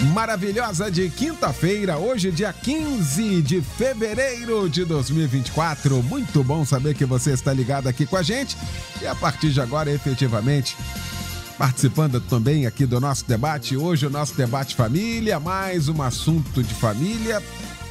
[0.00, 6.02] maravilhosa de quinta-feira, hoje, dia 15 de fevereiro de 2024.
[6.04, 8.56] Muito bom saber que você está ligado aqui com a gente
[9.02, 10.76] e a partir de agora, efetivamente,
[11.56, 13.76] participando também aqui do nosso debate.
[13.76, 17.42] Hoje, o nosso debate família, mais um assunto de família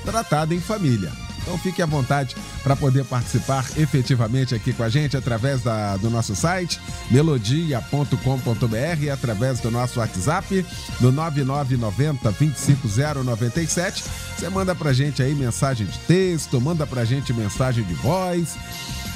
[0.05, 1.26] tratado em família.
[1.47, 6.09] Então fique à vontade para poder participar efetivamente aqui com a gente através da, do
[6.09, 6.77] nosso site
[7.09, 10.65] melodia.com.br através do nosso WhatsApp
[10.99, 14.03] no 9990 25097.
[14.37, 18.57] Você manda para gente aí mensagem de texto, manda para gente mensagem de voz.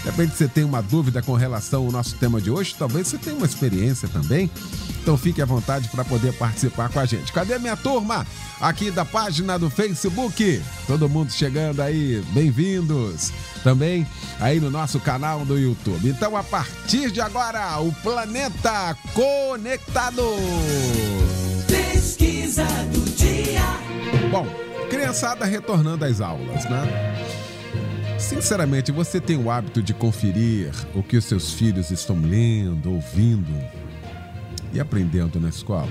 [0.04, 3.18] De repente você tem uma dúvida com relação ao nosso tema de hoje, talvez você
[3.18, 4.50] tenha uma experiência também.
[5.02, 7.32] Então fique à vontade para poder participar com a gente.
[7.32, 8.26] Cadê minha turma?
[8.60, 10.62] Aqui da página do Facebook.
[10.88, 13.32] Todo mundo chegando aí, bem-vindos.
[13.64, 14.08] Também
[14.40, 16.10] aí no nosso canal do YouTube.
[16.10, 20.24] Então, a partir de agora, o Planeta Conectado.
[21.68, 23.62] Pesquisa do dia.
[24.32, 24.48] Bom,
[24.90, 27.41] criançada retornando às aulas, né?
[28.22, 33.52] Sinceramente, você tem o hábito de conferir o que os seus filhos estão lendo, ouvindo
[34.72, 35.90] e aprendendo na escola?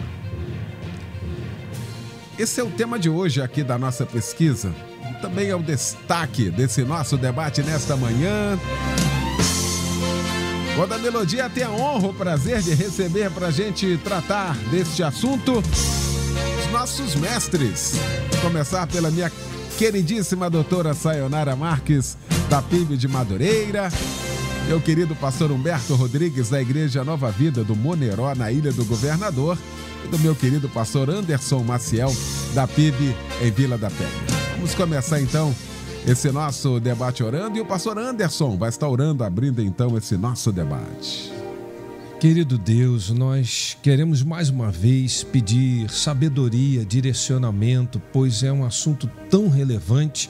[2.38, 4.72] Esse é o tema de hoje aqui da nossa pesquisa.
[5.20, 8.58] Também é o destaque desse nosso debate nesta manhã.
[10.76, 15.02] Quando a Melodia tem a honra, o prazer de receber para a gente tratar deste
[15.02, 17.96] assunto os nossos mestres.
[18.30, 19.30] Vou começar pela minha
[19.80, 22.14] queridíssima doutora Sayonara Marques,
[22.50, 23.88] da PIB de Madureira.
[24.68, 29.56] Meu querido pastor Humberto Rodrigues, da Igreja Nova Vida do Moneró, na Ilha do Governador.
[30.04, 32.14] E do meu querido pastor Anderson Maciel,
[32.54, 34.10] da PIB em Vila da Penha.
[34.56, 35.54] Vamos começar então
[36.06, 40.52] esse nosso debate orando e o pastor Anderson vai estar orando, abrindo então esse nosso
[40.52, 41.39] debate.
[42.20, 49.48] Querido Deus, nós queremos mais uma vez pedir sabedoria, direcionamento, pois é um assunto tão
[49.48, 50.28] relevante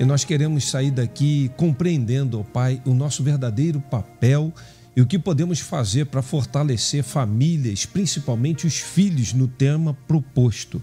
[0.00, 4.50] e nós queremos sair daqui compreendendo, ó Pai, o nosso verdadeiro papel
[4.96, 10.80] e o que podemos fazer para fortalecer famílias, principalmente os filhos, no tema proposto.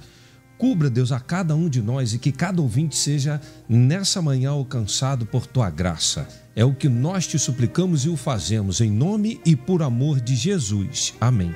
[0.59, 5.25] Cubra, Deus, a cada um de nós e que cada ouvinte seja nessa manhã alcançado
[5.25, 6.42] por tua graça.
[6.55, 10.35] É o que nós te suplicamos e o fazemos em nome e por amor de
[10.35, 11.13] Jesus.
[11.19, 11.55] Amém.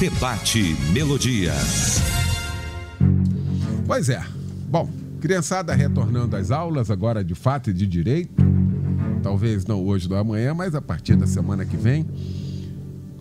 [0.00, 1.52] Debate Melodia.
[3.86, 4.24] Pois é.
[4.68, 4.90] Bom,
[5.20, 8.54] criançada retornando às aulas agora de fato e de direito
[9.24, 12.06] talvez não hoje ou amanhã, mas a partir da semana que vem,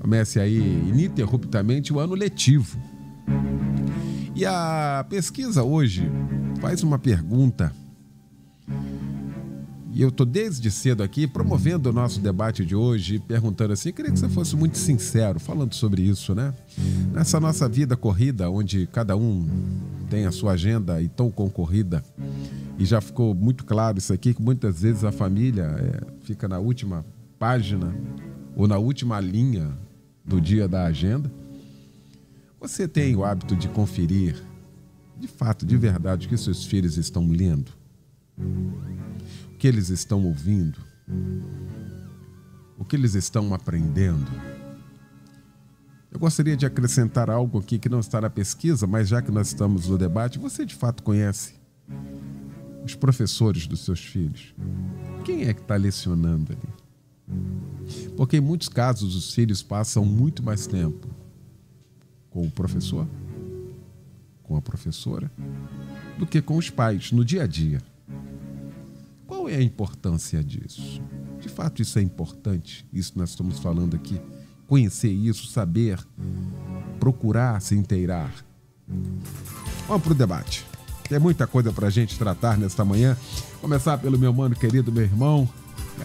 [0.01, 2.77] comece aí ininterruptamente o ano letivo.
[4.35, 6.11] E a pesquisa hoje
[6.59, 7.71] faz uma pergunta.
[9.95, 14.11] E eu estou desde cedo aqui promovendo o nosso debate de hoje, perguntando assim, queria
[14.11, 16.51] que você fosse muito sincero, falando sobre isso, né?
[17.11, 19.47] Nessa nossa vida corrida, onde cada um
[20.09, 22.03] tem a sua agenda e tão concorrida,
[22.79, 26.57] e já ficou muito claro isso aqui, que muitas vezes a família é, fica na
[26.57, 27.05] última
[27.37, 27.95] página
[28.55, 29.77] ou na última linha
[30.25, 31.31] do dia da agenda.
[32.59, 34.41] Você tem o hábito de conferir,
[35.19, 37.71] de fato, de verdade, o que seus filhos estão lendo?
[39.63, 40.77] Que eles estão ouvindo?
[42.77, 44.29] O que eles estão aprendendo?
[46.11, 49.47] Eu gostaria de acrescentar algo aqui que não está na pesquisa, mas já que nós
[49.47, 51.53] estamos no debate, você de fato conhece
[52.83, 54.53] os professores dos seus filhos?
[55.23, 58.11] Quem é que está lecionando ali?
[58.17, 61.07] Porque em muitos casos os filhos passam muito mais tempo
[62.29, 63.07] com o professor,
[64.43, 65.31] com a professora,
[66.19, 67.81] do que com os pais no dia a dia.
[69.33, 71.01] Qual é a importância disso?
[71.39, 74.21] De fato, isso é importante, isso nós estamos falando aqui.
[74.67, 75.99] Conhecer isso, saber,
[76.99, 78.31] procurar se inteirar.
[79.87, 80.63] Vamos para o debate.
[81.09, 83.17] Tem muita coisa para a gente tratar nesta manhã.
[83.59, 85.49] Começar pelo meu mano querido, meu irmão.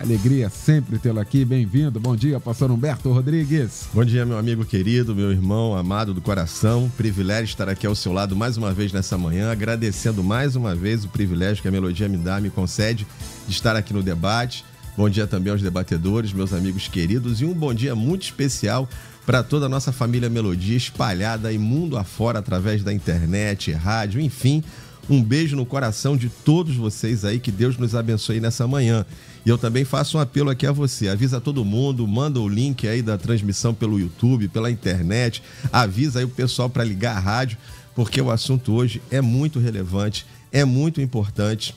[0.01, 1.45] Alegria sempre tê-lo aqui.
[1.45, 1.99] Bem-vindo.
[1.99, 3.89] Bom dia, pastor Humberto Rodrigues.
[3.93, 6.91] Bom dia, meu amigo querido, meu irmão amado do coração.
[6.97, 11.05] Privilégio estar aqui ao seu lado mais uma vez nessa manhã, agradecendo mais uma vez
[11.05, 13.07] o privilégio que a Melodia me dá, me concede
[13.47, 14.65] de estar aqui no debate.
[14.97, 18.89] Bom dia também aos debatedores, meus amigos queridos, e um bom dia muito especial
[19.25, 24.63] para toda a nossa família Melodia espalhada em mundo afora através da internet, rádio, enfim.
[25.09, 29.07] Um beijo no coração de todos vocês aí, que Deus nos abençoe nessa manhã.
[29.49, 31.09] E eu também faço um apelo aqui a você.
[31.09, 35.43] Avisa todo mundo, manda o link aí da transmissão pelo YouTube, pela internet.
[35.73, 37.57] Avisa aí o pessoal para ligar a rádio,
[37.95, 41.75] porque o assunto hoje é muito relevante, é muito importante.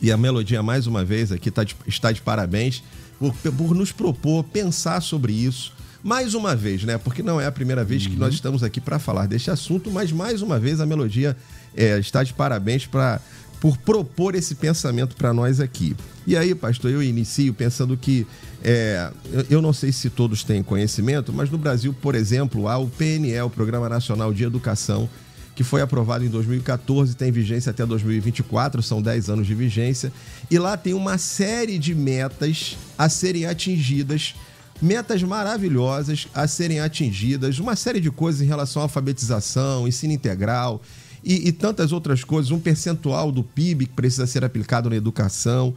[0.00, 2.82] E a Melodia, mais uma vez, aqui tá de, está de parabéns
[3.18, 5.74] por, por, nos propor pensar sobre isso.
[6.02, 6.96] Mais uma vez, né?
[6.96, 8.12] Porque não é a primeira vez uhum.
[8.12, 11.36] que nós estamos aqui para falar deste assunto, mas mais uma vez a Melodia
[11.76, 13.20] é, está de parabéns para
[13.66, 15.96] por propor esse pensamento para nós aqui.
[16.24, 18.24] E aí, pastor, eu inicio pensando que
[18.62, 19.10] é,
[19.50, 23.40] eu não sei se todos têm conhecimento, mas no Brasil, por exemplo, há o PNE,
[23.40, 25.08] o Programa Nacional de Educação,
[25.56, 30.12] que foi aprovado em 2014, tem vigência até 2024, são 10 anos de vigência,
[30.48, 34.36] e lá tem uma série de metas a serem atingidas,
[34.80, 40.80] metas maravilhosas a serem atingidas, uma série de coisas em relação à alfabetização, ensino integral,
[41.26, 45.74] e, e, tantas outras coisas, um percentual do PIB que precisa ser aplicado na educação.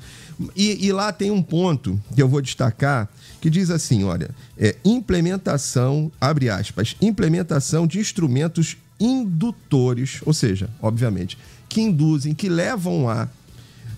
[0.56, 3.10] E, e lá tem um ponto que eu vou destacar
[3.42, 11.36] que diz assim: olha, é implementação, abre aspas, implementação de instrumentos indutores, ou seja, obviamente,
[11.68, 13.28] que induzem, que levam a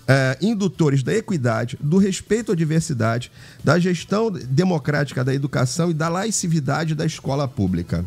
[0.08, 3.30] é, indutores da equidade, do respeito à diversidade,
[3.62, 8.04] da gestão democrática da educação e da laicidade da escola pública.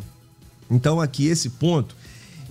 [0.70, 1.96] Então, aqui, esse ponto,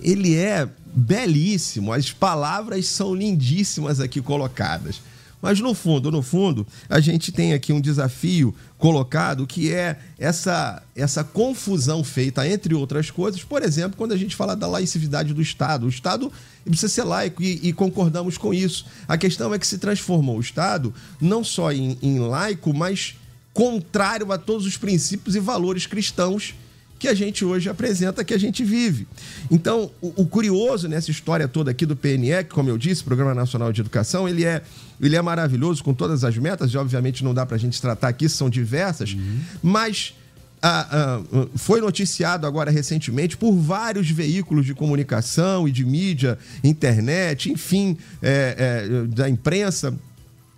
[0.01, 5.01] ele é belíssimo, as palavras são lindíssimas aqui colocadas.
[5.41, 10.81] Mas no fundo, no fundo, a gente tem aqui um desafio colocado que é essa,
[10.95, 15.41] essa confusão feita, entre outras coisas, por exemplo, quando a gente fala da laicidade do
[15.43, 15.85] Estado.
[15.85, 16.31] O Estado
[16.63, 18.87] precisa ser laico e, e concordamos com isso.
[19.07, 23.15] A questão é que se transformou o Estado não só em, em laico, mas
[23.53, 26.55] contrário a todos os princípios e valores cristãos
[26.97, 29.07] que a gente hoje apresenta, que a gente vive.
[29.51, 33.33] Então, o, o, curioso nessa história toda aqui do PNE, que, como eu disse, Programa
[33.33, 34.61] Nacional de Educação, ele é,
[35.01, 38.07] ele é maravilhoso com todas as metas, e obviamente não dá para a gente tratar
[38.07, 39.39] aqui, são diversas, uhum.
[39.61, 40.13] mas
[40.61, 47.51] ah, ah, foi noticiado agora recentemente por vários veículos de comunicação e de mídia, internet,
[47.51, 49.93] enfim, é, é, da imprensa,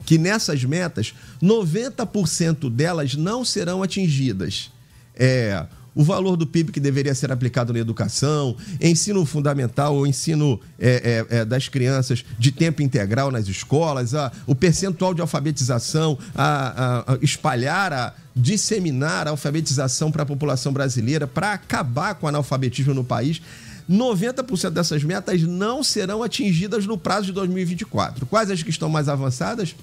[0.05, 1.13] que nessas metas,
[1.43, 4.71] 90% delas não serão atingidas.
[5.13, 5.65] É,
[5.97, 11.25] o valor do PIB que deveria ser aplicado na educação, ensino fundamental ou ensino é,
[11.31, 17.07] é, é, das crianças de tempo integral nas escolas, a, o percentual de alfabetização, a,
[17.09, 22.29] a, a espalhar, a disseminar a alfabetização para a população brasileira, para acabar com o
[22.29, 23.41] analfabetismo no país.
[23.89, 28.27] 90% dessas metas não serão atingidas no prazo de 2024.
[28.27, 29.75] Quais as que estão mais avançadas?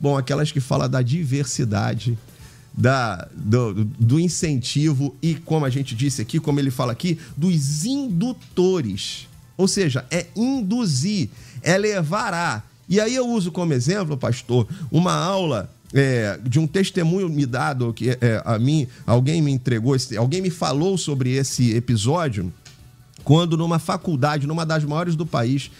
[0.00, 2.18] Bom, aquelas que falam da diversidade,
[2.76, 7.84] da, do, do, incentivo e, como a gente disse aqui, como ele fala aqui, dos
[7.84, 9.28] indutores.
[9.56, 11.28] Ou seja, é induzir,
[11.62, 12.62] é levar a.
[12.88, 17.92] E aí eu uso como exemplo, pastor, uma aula é, de um testemunho me dado
[17.92, 22.52] que é, a mim, alguém me entregou, alguém me falou sobre esse episódio
[23.22, 25.70] quando numa faculdade, numa das maiores do país,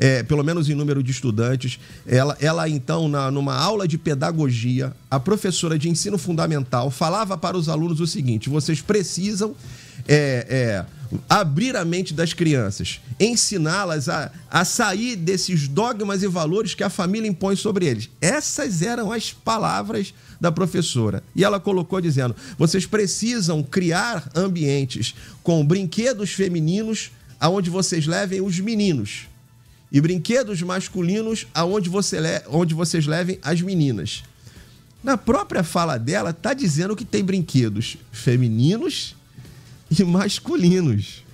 [0.00, 1.78] é, pelo menos em número de estudantes.
[2.06, 7.54] Ela, ela então, na, numa aula de pedagogia, a professora de ensino fundamental falava para
[7.54, 9.54] os alunos o seguinte: vocês precisam
[10.08, 16.72] é, é, abrir a mente das crianças, ensiná-las a, a sair desses dogmas e valores
[16.72, 18.08] que a família impõe sobre eles.
[18.22, 21.22] Essas eram as palavras da professora.
[21.36, 28.58] E ela colocou dizendo: vocês precisam criar ambientes com brinquedos femininos aonde vocês levem os
[28.58, 29.29] meninos
[29.92, 32.18] e brinquedos masculinos aonde você
[32.48, 34.22] onde vocês levem as meninas.
[35.02, 39.16] Na própria fala dela, tá dizendo que tem brinquedos femininos
[39.90, 41.24] e masculinos.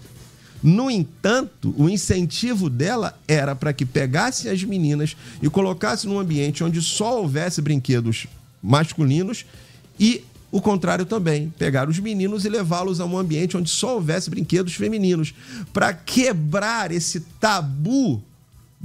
[0.62, 6.64] No entanto, o incentivo dela era para que pegasse as meninas e colocasse num ambiente
[6.64, 8.26] onde só houvesse brinquedos
[8.62, 9.44] masculinos
[9.98, 14.30] e o contrário também, pegar os meninos e levá-los a um ambiente onde só houvesse
[14.30, 15.34] brinquedos femininos,
[15.72, 18.22] para quebrar esse tabu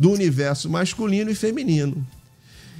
[0.01, 2.03] do universo masculino e feminino.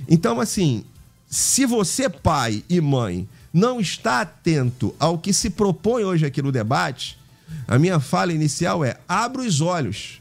[0.09, 0.83] Então, assim,
[1.29, 6.51] se você, pai e mãe, não está atento ao que se propõe hoje aqui no
[6.51, 7.19] debate,
[7.67, 10.19] a minha fala inicial é: abra os olhos,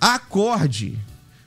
[0.00, 0.98] acorde.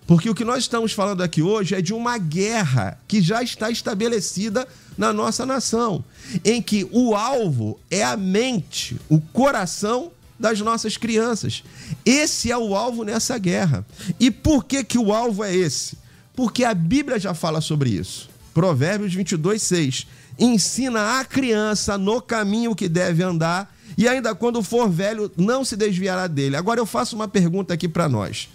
[0.05, 3.71] Porque o que nós estamos falando aqui hoje é de uma guerra que já está
[3.71, 6.05] estabelecida na nossa nação,
[6.43, 11.63] em que o alvo é a mente, o coração das nossas crianças.
[12.05, 13.85] Esse é o alvo nessa guerra.
[14.19, 15.97] E por que, que o alvo é esse?
[16.35, 18.29] Porque a Bíblia já fala sobre isso.
[18.53, 20.07] Provérbios 22, 6.
[20.37, 25.77] Ensina a criança no caminho que deve andar, e ainda quando for velho, não se
[25.77, 26.57] desviará dele.
[26.57, 28.49] Agora eu faço uma pergunta aqui para nós.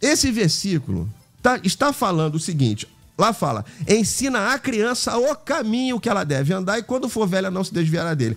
[0.00, 1.08] Esse versículo
[1.42, 2.86] tá, está falando o seguinte:
[3.20, 7.50] Lá fala: ensina a criança o caminho que ela deve andar e quando for velha
[7.50, 8.34] não se desviará dele.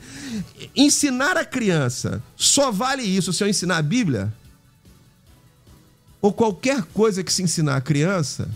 [0.75, 4.33] Ensinar a criança só vale isso se eu ensinar a Bíblia?
[6.21, 8.49] Ou qualquer coisa que se ensinar a criança,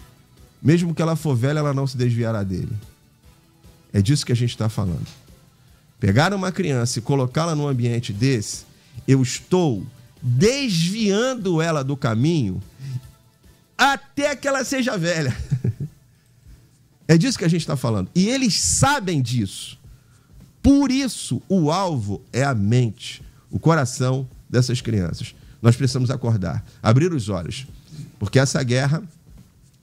[0.62, 2.76] mesmo que ela for velha, ela não se desviará dele.
[3.94, 5.08] É disso que a gente está falando.
[5.98, 8.66] Pegar uma criança e colocá-la num ambiente desse,
[9.08, 9.82] eu estou
[10.22, 12.62] desviando ela do caminho
[13.78, 15.34] até que ela seja velha.
[17.08, 18.10] É disso que a gente está falando.
[18.14, 19.80] E eles sabem disso.
[20.62, 25.34] Por isso, o alvo é a mente, o coração dessas crianças.
[25.62, 27.66] Nós precisamos acordar, abrir os olhos,
[28.20, 29.02] porque essa guerra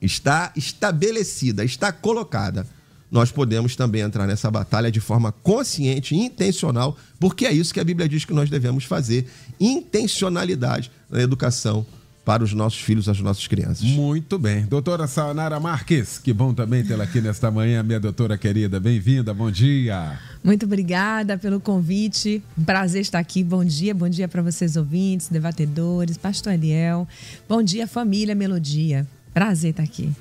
[0.01, 2.67] está estabelecida, está colocada.
[3.09, 7.79] Nós podemos também entrar nessa batalha de forma consciente e intencional, porque é isso que
[7.79, 9.27] a Bíblia diz que nós devemos fazer:
[9.59, 11.85] intencionalidade na educação
[12.25, 13.83] para os nossos filhos, as nossas crianças.
[13.83, 14.65] Muito bem.
[14.65, 18.79] Doutora Sanara Marques, que bom também tê-la aqui nesta manhã, minha doutora querida.
[18.79, 20.19] Bem-vinda, bom dia.
[20.43, 22.43] Muito obrigada pelo convite.
[22.57, 23.43] Um prazer estar aqui.
[23.43, 27.07] Bom dia, bom dia para vocês ouvintes, debatedores, pastor Eliel.
[27.47, 29.05] Bom dia, família Melodia.
[29.31, 30.11] Prazer estar aqui.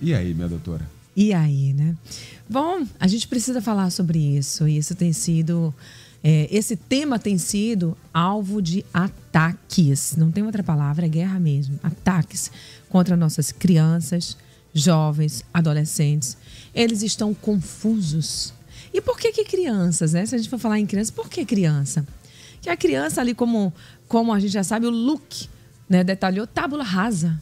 [0.00, 0.88] E aí, minha doutora?
[1.16, 1.96] E aí, né?
[2.48, 4.68] Bom, a gente precisa falar sobre isso.
[4.68, 5.74] Isso tem sido
[6.22, 11.78] é, esse tema tem sido alvo de ataques, não tem outra palavra, é guerra mesmo.
[11.82, 12.50] Ataques
[12.88, 14.36] contra nossas crianças,
[14.72, 16.36] jovens, adolescentes.
[16.74, 18.52] Eles estão confusos.
[18.92, 20.26] E por que, que crianças, né?
[20.26, 22.06] Se a gente for falar em criança, por que criança?
[22.60, 23.72] Que a criança ali, como,
[24.06, 25.48] como a gente já sabe, o look
[25.88, 27.40] né, detalhou tábula rasa.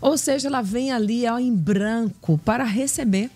[0.00, 3.30] Ou seja, ela vem ali ó, em branco para receber.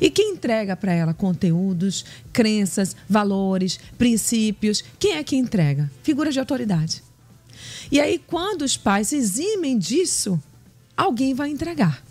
[0.00, 4.82] E quem entrega para ela conteúdos, crenças, valores, princípios?
[4.98, 5.90] Quem é que entrega?
[6.02, 7.02] Figura de autoridade.
[7.90, 10.42] E aí, quando os pais se eximem disso,
[10.96, 12.02] alguém vai entregar.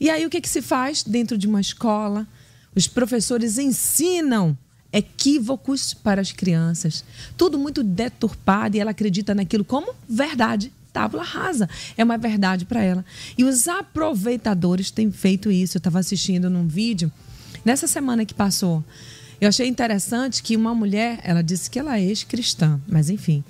[0.00, 2.26] E aí, o que, que se faz dentro de uma escola?
[2.74, 4.56] Os professores ensinam
[4.92, 7.04] equívocos para as crianças.
[7.36, 11.68] Tudo muito deturpado e ela acredita naquilo como verdade tábula rasa.
[11.94, 13.04] É uma verdade para ela.
[13.36, 15.76] E os aproveitadores têm feito isso.
[15.76, 17.12] Eu estava assistindo num vídeo
[17.62, 18.82] nessa semana que passou.
[19.38, 23.44] Eu achei interessante que uma mulher, ela disse que ela é ex-cristã, mas enfim.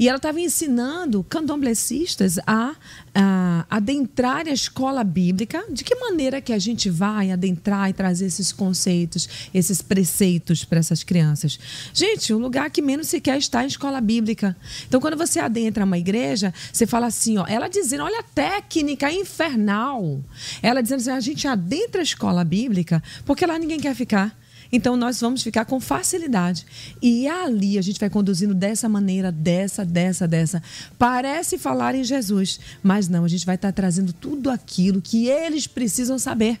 [0.00, 2.74] E ela estava ensinando candomblecistas a,
[3.14, 5.62] a adentrar a escola bíblica.
[5.70, 10.78] De que maneira que a gente vai adentrar e trazer esses conceitos, esses preceitos para
[10.78, 11.60] essas crianças?
[11.92, 14.56] Gente, um lugar que menos se quer estar em escola bíblica.
[14.88, 19.12] Então, quando você adentra uma igreja, você fala assim, ó, ela dizendo, olha a técnica
[19.12, 20.24] infernal.
[20.62, 24.39] Ela dizendo assim, a gente adentra a escola bíblica porque lá ninguém quer ficar.
[24.72, 26.66] Então nós vamos ficar com facilidade.
[27.02, 30.62] E ali a gente vai conduzindo dessa maneira, dessa, dessa, dessa.
[30.98, 35.66] Parece falar em Jesus, mas não, a gente vai estar trazendo tudo aquilo que eles
[35.66, 36.60] precisam saber.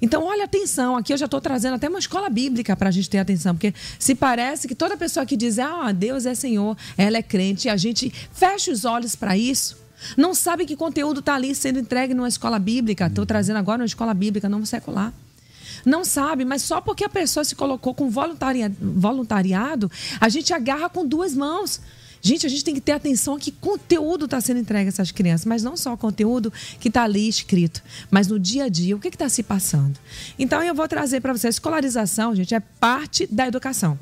[0.00, 3.10] Então, olha atenção, aqui eu já estou trazendo até uma escola bíblica para a gente
[3.10, 7.16] ter atenção, porque se parece que toda pessoa que diz, ah, Deus é Senhor, ela
[7.16, 9.76] é crente, e a gente fecha os olhos para isso.
[10.16, 13.08] Não sabe que conteúdo está ali sendo entregue numa escola bíblica.
[13.08, 15.12] Estou trazendo agora uma escola bíblica não secular
[15.84, 21.06] não sabe, mas só porque a pessoa se colocou com voluntariado, a gente agarra com
[21.06, 21.80] duas mãos.
[22.20, 25.46] Gente, a gente tem que ter atenção que conteúdo está sendo entregue a essas crianças,
[25.46, 28.98] mas não só o conteúdo que está ali escrito, mas no dia a dia, o
[28.98, 29.98] que está se passando.
[30.38, 33.98] Então, eu vou trazer para vocês: escolarização, gente, é parte da educação.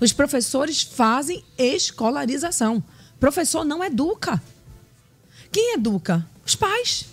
[0.00, 2.82] Os professores fazem escolarização.
[3.20, 4.42] Professor não educa.
[5.50, 6.26] Quem educa?
[6.46, 7.11] Os pais.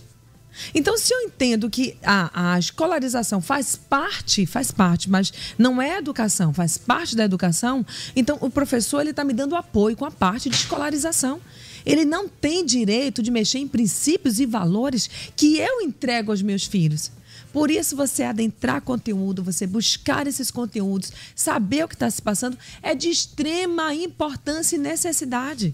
[0.73, 5.97] Então, se eu entendo que a, a escolarização faz parte, faz parte, mas não é
[5.97, 10.11] educação, faz parte da educação, então o professor ele está me dando apoio com a
[10.11, 11.39] parte de escolarização.
[11.85, 16.65] Ele não tem direito de mexer em princípios e valores que eu entrego aos meus
[16.65, 17.11] filhos.
[17.51, 22.57] Por isso, você adentrar conteúdo, você buscar esses conteúdos, saber o que está se passando,
[22.81, 25.73] é de extrema importância e necessidade.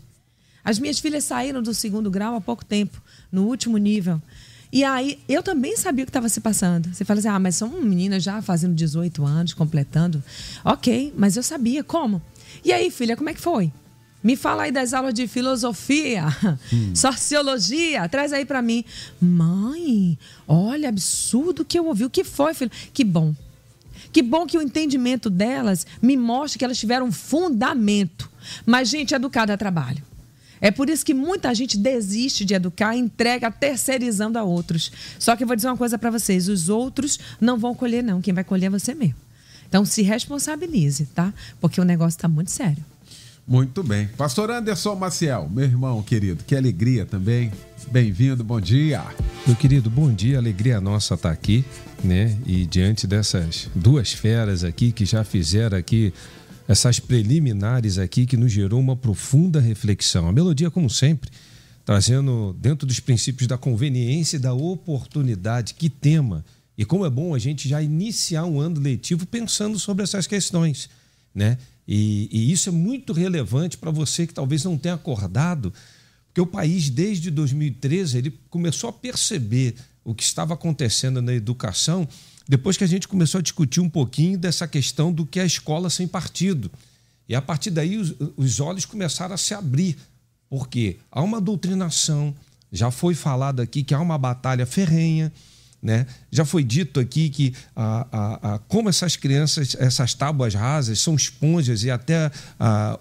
[0.63, 3.01] As minhas filhas saíram do segundo grau há pouco tempo,
[3.31, 4.21] no último nível.
[4.75, 6.93] E aí, eu também sabia o que estava se passando.
[6.93, 10.21] Você fala assim, ah, mas são meninas já fazendo 18 anos, completando.
[10.65, 11.81] Ok, mas eu sabia.
[11.81, 12.21] Como?
[12.61, 13.71] E aí, filha, como é que foi?
[14.21, 16.25] Me fala aí das aulas de filosofia,
[16.73, 16.91] hum.
[16.93, 18.83] sociologia, traz aí para mim.
[19.21, 22.03] Mãe, olha, absurdo que eu ouvi.
[22.03, 22.71] O que foi, filho?
[22.93, 23.33] Que bom.
[24.11, 28.29] Que bom que o entendimento delas me mostra que elas tiveram um fundamento.
[28.65, 30.03] Mas, gente, educada a trabalho.
[30.65, 34.91] É por isso que muita gente desiste de educar e entrega terceirizando a outros.
[35.19, 38.19] Só que eu vou dizer uma coisa para vocês: os outros não vão colher, não.
[38.19, 39.13] Quem vai colher é você mesmo.
[39.69, 41.31] Então se responsabilize, tá?
[41.61, 42.83] Porque o negócio está muito sério.
[43.47, 44.07] Muito bem.
[44.17, 47.51] Pastor Anderson Maciel, meu irmão querido, que alegria também.
[47.91, 49.03] Bem-vindo, bom dia.
[49.45, 50.39] Meu querido, bom dia.
[50.39, 51.63] Alegria nossa estar aqui,
[52.03, 52.35] né?
[52.43, 56.11] E diante dessas duas feras aqui que já fizeram aqui
[56.67, 60.27] essas preliminares aqui que nos gerou uma profunda reflexão.
[60.27, 61.29] A melodia, como sempre,
[61.85, 65.75] trazendo dentro dos princípios da conveniência e da oportunidade.
[65.75, 66.43] Que tema!
[66.77, 70.89] E como é bom a gente já iniciar um ano letivo pensando sobre essas questões,
[71.33, 71.57] né?
[71.87, 75.71] E, e isso é muito relevante para você que talvez não tenha acordado,
[76.25, 82.07] porque o país, desde 2013, ele começou a perceber o que estava acontecendo na educação
[82.47, 85.47] depois que a gente começou a discutir um pouquinho dessa questão do que é a
[85.47, 86.71] escola sem partido.
[87.27, 89.97] E a partir daí os, os olhos começaram a se abrir,
[90.49, 92.35] porque há uma doutrinação,
[92.71, 95.31] já foi falado aqui que há uma batalha ferrenha
[95.85, 96.07] né?
[96.31, 101.13] Já foi dito aqui que ah, ah, ah, como essas crianças, essas tábuas rasas, são
[101.13, 102.31] esponjas e até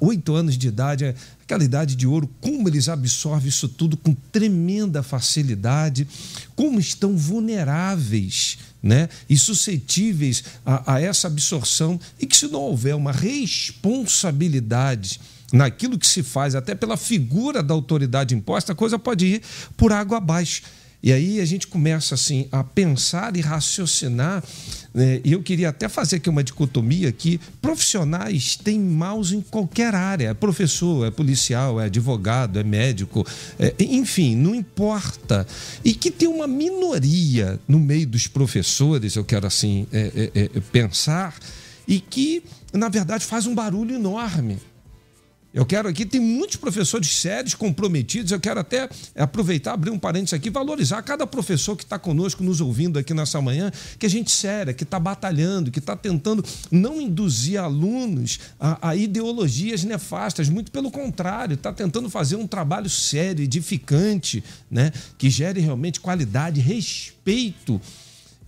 [0.00, 5.02] oito anos de idade, aquela idade de ouro, como eles absorvem isso tudo com tremenda
[5.02, 6.08] facilidade,
[6.56, 9.08] como estão vulneráveis né?
[9.28, 15.20] e suscetíveis a, a essa absorção, e que se não houver uma responsabilidade
[15.52, 19.42] naquilo que se faz, até pela figura da autoridade imposta, a coisa pode ir
[19.76, 20.62] por água abaixo.
[21.04, 24.42] E aí a gente começa assim a pensar e raciocinar.
[24.94, 25.20] Né?
[25.23, 30.30] E eu queria até fazer aqui uma dicotomia que profissionais têm maus em qualquer área.
[30.30, 33.23] É professor, é policial, é advogado, é médico,
[33.58, 35.46] é, enfim, não importa.
[35.84, 40.61] E que tem uma minoria no meio dos professores, eu quero assim é, é, é
[40.73, 41.38] pensar,
[41.87, 42.42] e que,
[42.73, 44.56] na verdade, faz um barulho enorme.
[45.54, 48.32] Eu quero aqui, tem muitos professores sérios, comprometidos.
[48.32, 52.61] Eu quero até aproveitar, abrir um parênteses aqui, valorizar cada professor que está conosco, nos
[52.61, 57.00] ouvindo aqui nessa manhã, que a gente séria, que está batalhando, que está tentando não
[57.00, 63.44] induzir alunos a, a, ideologias nefastas, muito pelo contrário, está tentando fazer um trabalho sério,
[63.44, 64.90] edificante, né?
[65.16, 67.81] que gere realmente qualidade, respeito.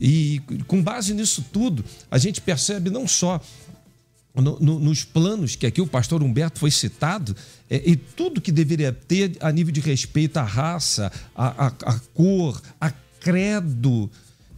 [0.01, 3.41] E com base nisso tudo, a gente percebe não só
[4.37, 7.35] no, no, nos planos que aqui o pastor Humberto foi citado,
[7.69, 12.01] é, e tudo que deveria ter a nível de respeito à raça, à, à, à
[12.15, 14.11] cor, a credo.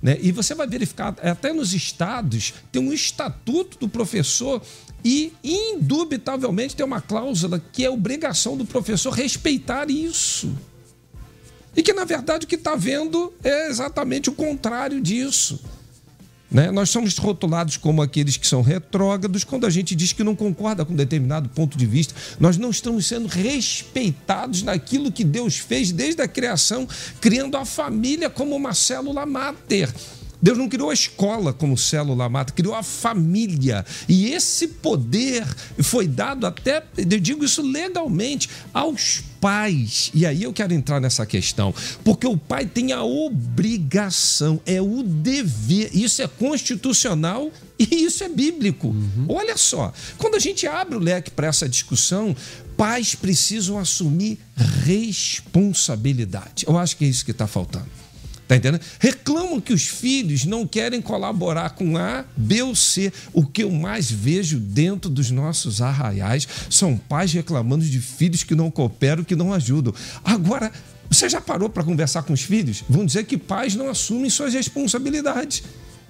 [0.03, 0.19] Né?
[0.21, 4.63] E você vai verificar, até nos estados, tem um estatuto do professor
[5.05, 10.53] e, indubitavelmente, tem uma cláusula que é obrigação do professor respeitar isso.
[11.77, 15.61] E que, na verdade, o que está vendo é exatamente o contrário disso.
[16.51, 16.71] Né?
[16.71, 20.85] Nós somos rotulados como aqueles que são retrógrados quando a gente diz que não concorda
[20.85, 22.15] com determinado ponto de vista.
[22.41, 26.89] Nós não estamos sendo respeitados naquilo que Deus fez desde a criação,
[27.21, 29.93] criando a família como uma célula máter.
[30.41, 33.85] Deus não criou a escola como célula mata, criou a família.
[34.09, 35.45] E esse poder
[35.83, 40.11] foi dado até, eu digo isso legalmente, aos pais.
[40.15, 41.75] E aí eu quero entrar nessa questão,
[42.05, 48.29] porque o pai tem a obrigação, é o dever, isso é constitucional e isso é
[48.29, 48.89] bíblico.
[48.89, 49.27] Uhum.
[49.29, 52.35] Olha só, quando a gente abre o leque para essa discussão,
[52.77, 54.39] pais precisam assumir
[54.85, 56.65] responsabilidade.
[56.67, 57.87] Eu acho que é isso que está faltando.
[58.49, 58.81] Tá entendendo?
[58.99, 63.13] Reclamam que os filhos não querem colaborar com A, B ou C.
[63.35, 68.55] O que eu mais vejo dentro dos nossos arraiais são pais reclamando de filhos que
[68.55, 69.93] não cooperam, que não ajudam.
[70.25, 70.73] Agora,
[71.11, 72.83] você já parou para conversar com os filhos?
[72.89, 75.63] Vão dizer que pais não assumem suas responsabilidades.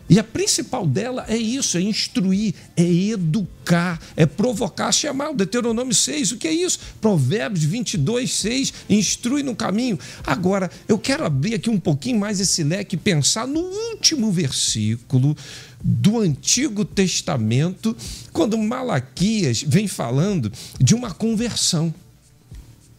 [0.08, 5.30] E a principal dela é isso: é instruir, é educar, é provocar, chamar.
[5.30, 6.80] O Deuteronômio 6, o que é isso?
[7.00, 9.98] Provérbios 22, 6, instrui no caminho.
[10.24, 15.36] Agora, eu quero abrir aqui um pouquinho mais esse leque e pensar no último versículo
[15.82, 17.96] do Antigo Testamento,
[18.32, 21.94] quando Malaquias vem falando de uma conversão.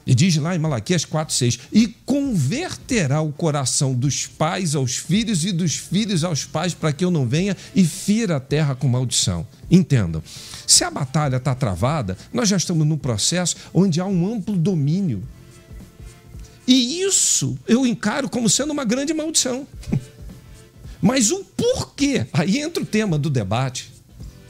[0.06, 5.52] E diz lá em Malaquias 4,6: E converterá o coração dos pais aos filhos e
[5.52, 9.46] dos filhos aos pais, para que eu não venha e fira a terra com maldição.
[9.70, 10.24] Entendam,
[10.66, 15.24] se a batalha está travada, nós já estamos num processo onde há um amplo domínio.
[16.68, 19.68] E isso eu encaro como sendo uma grande maldição.
[21.02, 22.28] Mas o porquê?
[22.34, 23.92] Aí entra o tema do debate.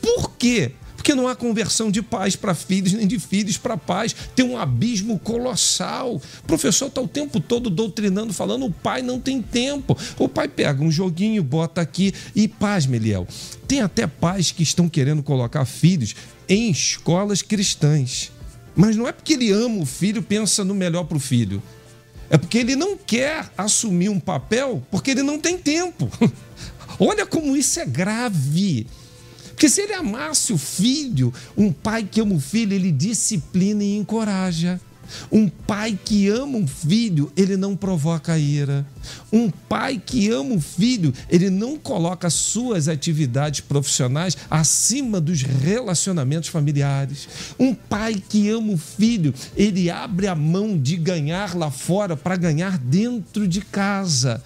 [0.02, 4.14] Por quê porque não há conversão de pais para filhos, nem de filhos para pais.
[4.36, 6.16] Tem um abismo colossal.
[6.16, 9.98] O professor está o tempo todo doutrinando, falando: o pai não tem tempo.
[10.18, 13.26] O pai pega um joguinho, bota aqui e paz, Meliel.
[13.66, 16.16] Tem até pais que estão querendo colocar filhos
[16.50, 18.30] em escolas cristãs.
[18.76, 21.64] Mas não é porque ele ama o filho, pensa no melhor para o filho.
[22.30, 26.12] É porque ele não quer assumir um papel porque ele não tem tempo.
[27.00, 28.86] Olha como isso é grave.
[29.60, 33.98] Porque se ele amasse o filho, um pai que ama o filho, ele disciplina e
[33.98, 34.80] encoraja.
[35.30, 38.88] Um pai que ama um filho, ele não provoca ira.
[39.34, 46.48] Um pai que ama o filho, ele não coloca suas atividades profissionais acima dos relacionamentos
[46.48, 47.28] familiares.
[47.60, 52.38] Um pai que ama o filho, ele abre a mão de ganhar lá fora para
[52.38, 54.42] ganhar dentro de casa.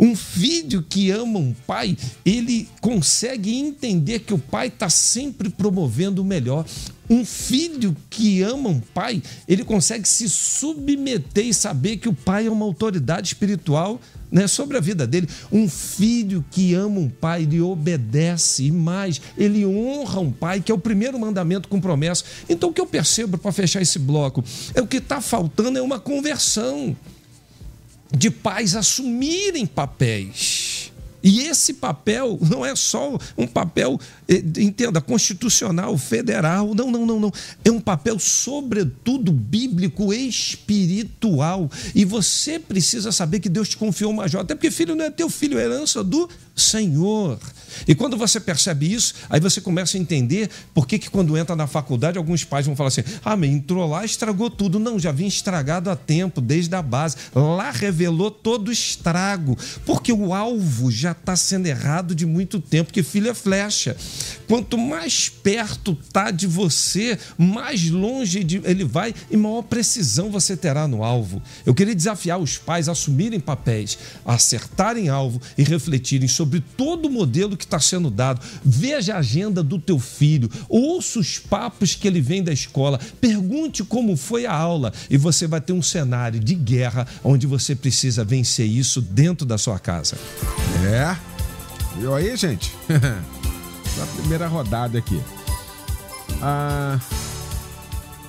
[0.00, 6.22] Um filho que ama um pai, ele consegue entender que o pai está sempre promovendo
[6.22, 6.64] o melhor.
[7.08, 12.46] Um filho que ama um pai, ele consegue se submeter e saber que o pai
[12.46, 15.28] é uma autoridade espiritual né, sobre a vida dele.
[15.52, 20.72] Um filho que ama um pai, ele obedece e mais, ele honra um pai, que
[20.72, 22.24] é o primeiro mandamento com promessa.
[22.48, 25.82] Então, o que eu percebo para fechar esse bloco é o que está faltando é
[25.82, 26.96] uma conversão
[28.12, 30.69] de pais assumirem papéis.
[31.22, 36.74] E esse papel não é só um papel, eh, entenda, constitucional, federal.
[36.74, 37.32] Não, não, não, não.
[37.64, 41.70] É um papel, sobretudo, bíblico, espiritual.
[41.94, 44.44] E você precisa saber que Deus te confiou uma jota.
[44.44, 47.38] Até porque filho não é teu filho, é herança do Senhor.
[47.86, 51.54] E quando você percebe isso, aí você começa a entender por que, que quando entra
[51.54, 54.78] na faculdade, alguns pais vão falar assim: ah, mas entrou lá, estragou tudo.
[54.78, 57.16] Não, já vinha estragado há tempo, desde a base.
[57.34, 62.86] Lá revelou todo o estrago, porque o alvo já está sendo errado de muito tempo,
[62.86, 63.96] porque filho é flecha.
[64.46, 70.86] Quanto mais perto está de você, mais longe ele vai e maior precisão você terá
[70.86, 71.42] no alvo.
[71.64, 77.06] Eu queria desafiar os pais a assumirem papéis, a acertarem alvo e refletirem sobre todo
[77.06, 78.40] o modelo que está sendo dado.
[78.64, 83.82] Veja a agenda do teu filho, ouça os papos que ele vem da escola, pergunte
[83.84, 88.24] como foi a aula e você vai ter um cenário de guerra onde você precisa
[88.24, 90.16] vencer isso dentro da sua casa.
[90.84, 90.99] É.
[91.96, 92.76] Viu aí, gente?
[92.90, 95.20] a primeira rodada aqui.
[96.42, 96.98] Ah,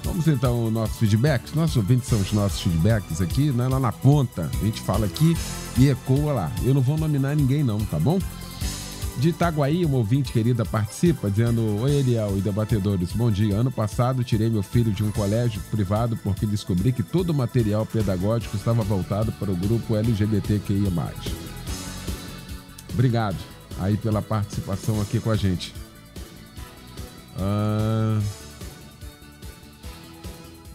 [0.04, 1.56] vamos então ao nosso feedback.
[1.56, 3.68] Nossos ouvintes são os nossos feedbacks aqui, né?
[3.68, 4.50] lá na ponta.
[4.62, 5.36] A gente fala aqui
[5.78, 6.52] e ecoa lá.
[6.64, 8.20] Eu não vou nominar ninguém, não, tá bom?
[9.18, 13.56] De Itaguaí, uma ouvinte querida participa, dizendo: Oi, Eliel e debatedores, bom dia.
[13.56, 17.86] Ano passado tirei meu filho de um colégio privado porque descobri que todo o material
[17.86, 20.90] pedagógico estava voltado para o grupo LGBTQIA.
[22.94, 23.38] Obrigado
[23.80, 25.74] aí pela participação aqui com a gente.
[27.38, 28.20] Ah...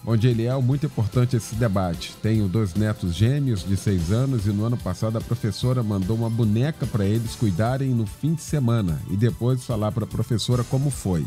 [0.06, 0.62] Bom dia, Eliel.
[0.62, 2.14] Muito importante esse debate.
[2.22, 6.30] Tenho dois netos gêmeos de seis anos e no ano passado a professora mandou uma
[6.30, 10.90] boneca para eles cuidarem no fim de semana e depois falar para a professora como
[10.90, 11.26] foi.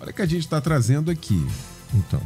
[0.00, 1.46] Olha o que a gente está trazendo aqui.
[1.92, 2.22] Então,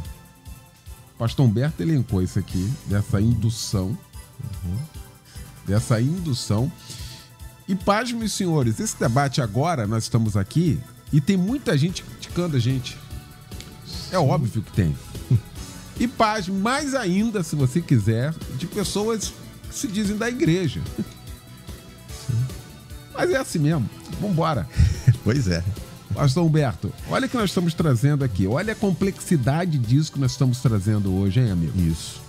[1.15, 3.87] o pastor Humberto elencou isso aqui, dessa indução.
[3.87, 4.77] Uhum.
[5.67, 6.71] Dessa indução.
[7.71, 10.77] E paz, meus senhores, esse debate agora, nós estamos aqui
[11.09, 12.97] e tem muita gente criticando a gente.
[14.11, 14.93] É óbvio que tem.
[15.97, 19.31] E paz, mais ainda, se você quiser, de pessoas
[19.69, 20.81] que se dizem da igreja.
[23.13, 23.89] Mas é assim mesmo.
[24.19, 24.67] Vambora.
[25.23, 25.63] Pois é.
[26.13, 28.47] Pastor Humberto, olha o que nós estamos trazendo aqui.
[28.47, 31.79] Olha a complexidade disso que nós estamos trazendo hoje, hein, amigo?
[31.79, 32.19] Isso.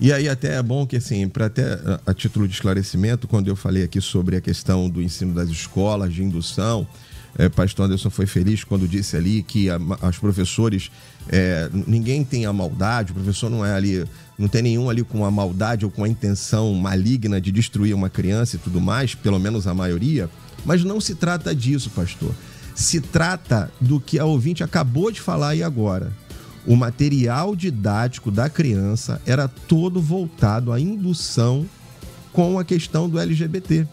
[0.00, 1.64] E aí até é bom que, assim, para até
[2.06, 6.14] a, título de esclarecimento, quando eu falei aqui sobre a questão do ensino das escolas,
[6.14, 6.86] de indução,
[7.36, 10.90] é, pastor Anderson foi feliz quando disse ali que a, os professores,
[11.28, 14.04] é, ninguém tem a maldade, o professor não é ali,
[14.38, 18.08] não tem nenhum ali com a maldade ou com a intenção maligna de destruir uma
[18.08, 20.30] criança e tudo mais, pelo menos a maioria,
[20.64, 22.32] mas não se trata disso, pastor.
[22.74, 26.12] Se trata do que a ouvinte acabou de falar aí agora.
[26.68, 31.66] O material didático da criança era todo voltado à indução
[32.30, 33.88] com a questão do LGBT.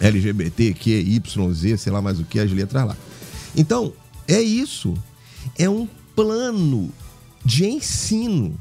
[0.00, 2.96] LGBT, Q, Y, Z, sei lá mais o que, as letras lá.
[3.56, 3.92] Então,
[4.26, 4.94] é isso.
[5.56, 6.90] É um plano
[7.44, 8.58] de ensino,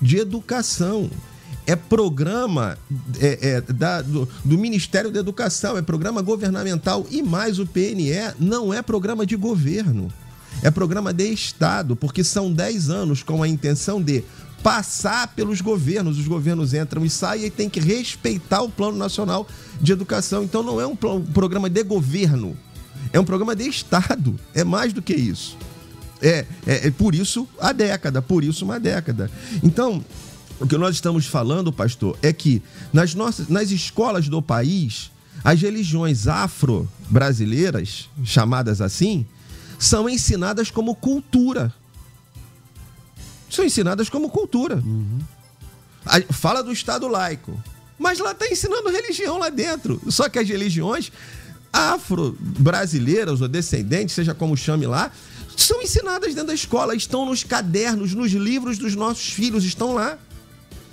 [0.00, 1.10] de educação.
[1.66, 2.78] É programa
[3.20, 8.32] é, é, da, do, do, Ministério da Educação, é programa governamental e mais o PNE
[8.40, 10.10] não é programa de governo.
[10.62, 14.22] É programa de Estado, porque são 10 anos com a intenção de
[14.62, 16.18] passar pelos governos.
[16.18, 19.46] Os governos entram e saem e tem que respeitar o Plano Nacional
[19.80, 20.44] de Educação.
[20.44, 22.56] Então não é um, programa de governo,
[23.12, 24.38] é um programa de Estado.
[24.54, 25.56] É mais do que isso.
[26.20, 29.28] É, é, é por isso a década, por isso uma década.
[29.64, 30.04] Então,
[30.60, 35.10] o que nós estamos falando, pastor, é que nas, nossas, nas escolas do país,
[35.42, 39.26] as religiões afro-brasileiras, chamadas assim,
[39.82, 41.74] são ensinadas como cultura
[43.50, 44.76] São ensinadas como cultura.
[44.76, 45.18] Uhum.
[46.30, 47.62] Fala do Estado laico.
[47.98, 50.00] Mas lá está ensinando religião lá dentro.
[50.08, 51.12] Só que as religiões
[51.72, 55.10] afro-brasileiras ou descendentes, seja como chame lá,
[55.56, 60.16] são ensinadas dentro da escola, estão nos cadernos, nos livros dos nossos filhos, estão lá.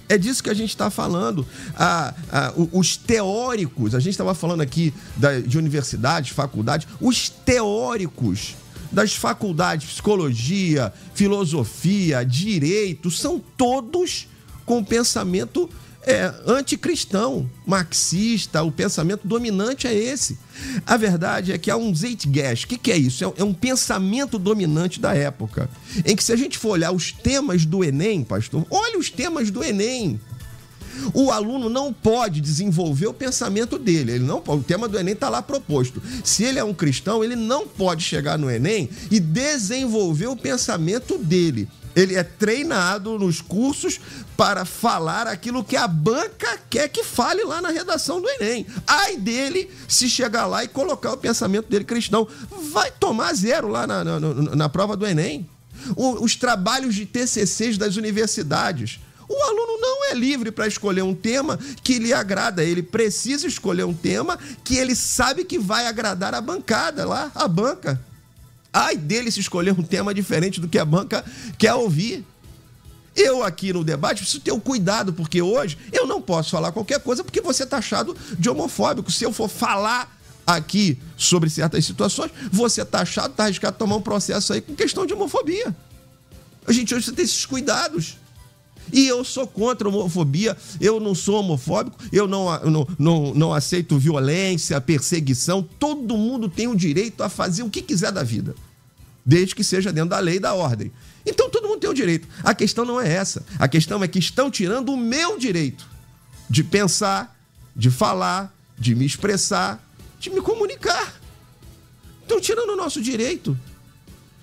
[0.10, 1.48] É disso que a gente está falando.
[1.78, 8.56] Ah, ah, os teóricos, a gente estava falando aqui da, de universidades, faculdades, os teóricos
[8.92, 14.28] das faculdades, psicologia, filosofia, direito, são todos
[14.66, 15.70] com pensamento
[16.04, 20.38] é, anticristão, marxista, o pensamento dominante é esse.
[20.86, 22.66] A verdade é que há um Zeitgeist.
[22.66, 23.24] O que, que é isso?
[23.24, 25.70] É, é, um pensamento dominante da época.
[26.06, 29.52] Em que, se a gente for olhar os temas do Enem, pastor, olha os temas
[29.52, 30.20] do Enem.
[31.14, 34.14] O aluno não pode desenvolver o pensamento dele.
[34.14, 36.02] Ele não O tema do Enem está lá proposto.
[36.24, 41.18] Se ele é um cristão, ele não pode chegar no Enem e desenvolver o pensamento
[41.18, 41.68] dele.
[41.96, 44.00] Ele é treinado nos cursos
[44.38, 48.66] para falar aquilo que a banca quer que fale lá na redação do Enem.
[48.88, 52.28] Ai dele se chegar lá e colocar o pensamento dele cristão.
[52.72, 55.50] Vai tomar zero lá na, na, na prova do Enem.
[55.96, 59.00] O, os trabalhos de TCCs das universidades.
[59.30, 62.64] O aluno não é livre para escolher um tema que lhe agrada.
[62.64, 67.48] Ele precisa escolher um tema que ele sabe que vai agradar a bancada lá, a
[67.48, 68.02] banca.
[68.74, 71.24] Ai dele se escolher um tema diferente do que a banca
[71.60, 72.26] quer ouvir.
[73.16, 76.72] Eu aqui no debate preciso ter o um cuidado, porque hoje eu não posso falar
[76.72, 79.12] qualquer coisa porque você está achado de homofóbico.
[79.12, 84.02] Se eu for falar aqui sobre certas situações, você está achado, está arriscado tomar um
[84.02, 85.76] processo aí com questão de homofobia.
[86.66, 88.18] A gente hoje tem esses cuidados.
[88.92, 93.54] E eu sou contra a homofobia, eu não sou homofóbico, eu não, não, não, não
[93.54, 95.62] aceito violência, perseguição.
[95.62, 98.56] Todo mundo tem o direito a fazer o que quiser da vida,
[99.26, 100.92] desde que seja dentro da lei e da ordem.
[101.26, 102.28] Então todo mundo tem o direito.
[102.44, 103.46] A questão não é essa.
[103.58, 105.88] A questão é que estão tirando o meu direito
[106.50, 107.38] de pensar,
[107.76, 109.84] de falar, de me expressar,
[110.20, 111.20] de me comunicar.
[112.22, 113.58] Estão tirando o nosso direito.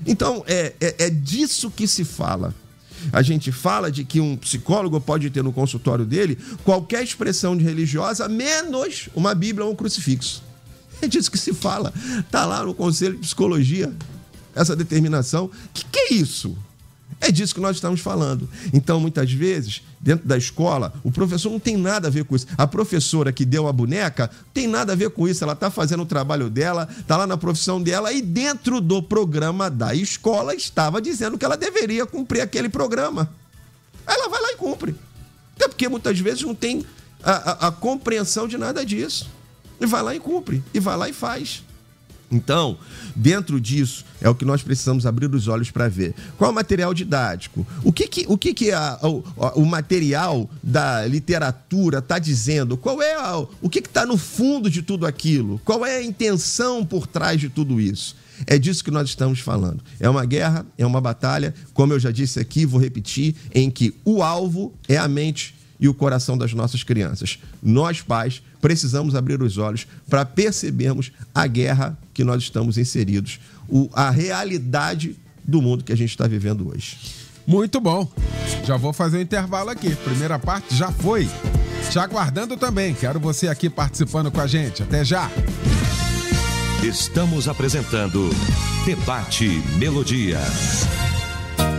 [0.06, 2.54] Então, é, é, é disso que se fala
[3.12, 7.64] a gente fala de que um psicólogo pode ter no consultório dele qualquer expressão de
[7.64, 10.44] religiosa, menos uma Bíblia ou um crucifixo.
[11.02, 11.92] É disso que se fala.
[12.20, 13.92] Está lá no Conselho de Psicologia
[14.54, 15.50] essa determinação.
[15.74, 16.56] Que, que é isso?
[17.21, 18.49] É disso que nós estamos falando.
[18.73, 22.47] Então, muitas vezes, dentro da escola, o professor não tem nada a ver com isso.
[22.59, 25.42] A professora que deu a boneca tem nada a ver com isso.
[25.42, 29.71] Ela está fazendo o trabalho dela, está lá na profissão dela e dentro do programa
[29.71, 33.31] da escola estava dizendo que ela deveria cumprir aquele programa.
[34.07, 34.95] Ela vai lá e cumpre.
[35.57, 36.85] Até porque muitas vezes não tem
[37.25, 39.29] a, a, a compreensão de nada disso.
[39.81, 40.62] E vai lá e cumpre.
[40.73, 41.64] E vai lá e faz.
[42.31, 42.77] Então,
[43.15, 46.15] dentro disso, é o que nós precisamos abrir os olhos para ver.
[46.37, 47.67] Qual é o material didático?
[47.85, 48.99] O que, que, o, que, que a,
[49.55, 52.77] o, material da literatura está dizendo?
[52.77, 55.61] Qual é a, o que está no fundo de tudo aquilo?
[55.65, 58.17] Qual é a intenção por trás de tudo isso?
[58.47, 59.83] É disso que nós estamos falando.
[60.01, 63.95] É uma guerra, é uma batalha, como eu já disse aqui, vou repetir, em que
[64.05, 67.39] o alvo é a mente e o coração das nossas crianças.
[67.62, 73.90] Nós, pais, precisamos abrir os olhos para percebermos a guerra que nós estamos inseridos, o,
[73.92, 76.96] a realidade do mundo que a gente está vivendo hoje.
[77.46, 78.11] Muito bom.
[78.64, 79.94] Já vou fazer o um intervalo aqui.
[79.96, 81.29] Primeira parte já foi.
[81.90, 82.94] Te aguardando também.
[82.94, 84.83] Quero você aqui participando com a gente.
[84.83, 85.31] Até já.
[86.83, 88.31] Estamos apresentando
[88.87, 89.48] Debate
[89.79, 90.40] Melodia.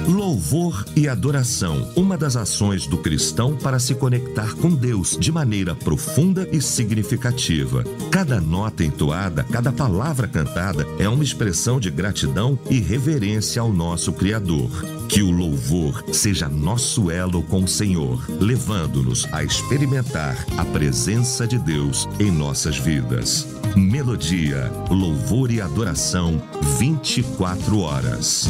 [0.08, 5.76] Louvor e adoração, uma das ações do cristão para se conectar com Deus de maneira
[5.76, 7.84] profunda e significativa.
[8.10, 14.14] Cada nota entoada, cada palavra cantada é uma expressão de gratidão e reverência ao nosso
[14.14, 14.70] Criador.
[15.10, 21.60] Que o louvor seja nosso elo com o Senhor, levando-nos a experimentar a presença de
[21.60, 23.46] Deus em nossas vidas.
[23.76, 26.42] Melodia, louvor e adoração
[26.80, 28.48] 24 horas.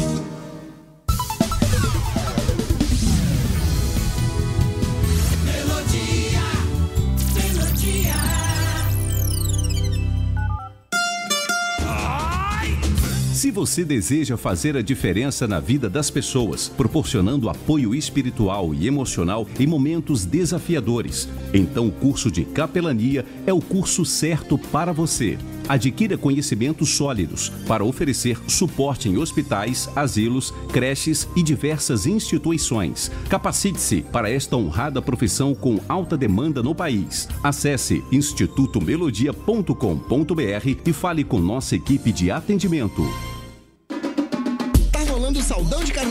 [13.38, 19.46] Se você deseja fazer a diferença na vida das pessoas, proporcionando apoio espiritual e emocional
[19.60, 25.38] em momentos desafiadores, então o curso de capelania é o curso certo para você.
[25.68, 33.10] Adquira conhecimentos sólidos para oferecer suporte em hospitais, asilos, creches e diversas instituições.
[33.28, 37.28] Capacite-se para esta honrada profissão com alta demanda no país.
[37.42, 43.02] Acesse institutomelodia.com.br e fale com nossa equipe de atendimento.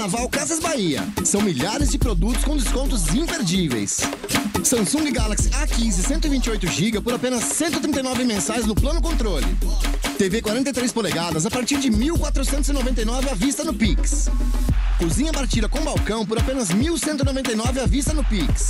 [0.08, 1.06] Carnaval Casas Bahia.
[1.26, 4.00] São milhares de produtos com descontos imperdíveis.
[4.64, 9.46] Samsung Galaxy A15 128GB por apenas 139 mensais no plano controle.
[10.18, 14.30] TV 43 polegadas a partir de 1.499 à vista no Pix.
[14.98, 18.70] Cozinha partida com balcão por apenas 1.199 à vista no Pix.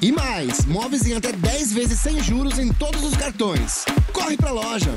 [0.00, 3.84] E mais, móveis em até 10 vezes sem juros em todos os cartões.
[4.14, 4.94] Corre pra loja!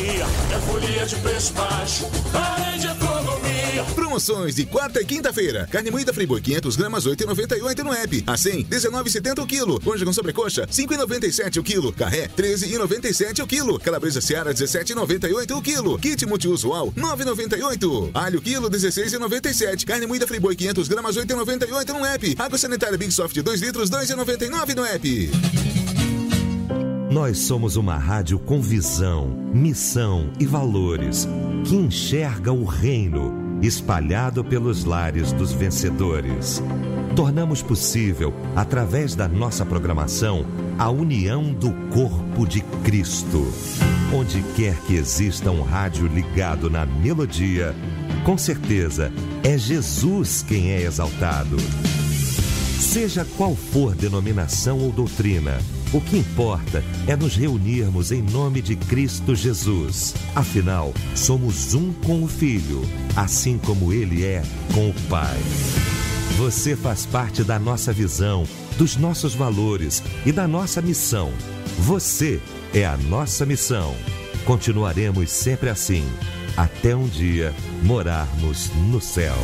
[0.00, 0.26] Economia.
[0.54, 3.84] É folia de preço baixo, além de economia.
[3.94, 5.68] Promoções de quarta e quinta-feira.
[5.70, 8.24] Carne moída Friboi 500 gramas 8,98 no app.
[8.26, 9.80] A 100, 19,70 o quilo.
[9.80, 11.92] Conja com sobrecoxa 5,97 o quilo.
[11.92, 13.78] Carré 13,97 o quilo.
[13.78, 15.98] Calabresa Seara 17,98 o quilo.
[15.98, 18.10] Kit multiusual 9,98.
[18.14, 19.84] Alho quilo 16,97.
[19.84, 22.36] Carne moída Friboi 500 gramas 8,98 no app.
[22.38, 25.30] Água sanitária Big Soft 2 litros 2,99 no app.
[27.10, 31.26] Nós somos uma rádio com visão, missão e valores
[31.64, 36.62] que enxerga o reino espalhado pelos lares dos vencedores.
[37.16, 40.46] Tornamos possível, através da nossa programação,
[40.78, 43.44] a união do corpo de Cristo.
[44.14, 47.74] Onde quer que exista um rádio ligado na melodia,
[48.24, 51.56] com certeza é Jesus quem é exaltado.
[52.78, 55.58] Seja qual for denominação ou doutrina,
[55.92, 60.14] o que importa é nos reunirmos em nome de Cristo Jesus.
[60.34, 62.82] Afinal, somos um com o Filho,
[63.16, 65.36] assim como ele é com o Pai.
[66.38, 68.44] Você faz parte da nossa visão,
[68.78, 71.32] dos nossos valores e da nossa missão.
[71.80, 72.40] Você
[72.72, 73.94] é a nossa missão.
[74.44, 76.04] Continuaremos sempre assim,
[76.56, 79.36] até um dia morarmos no céu.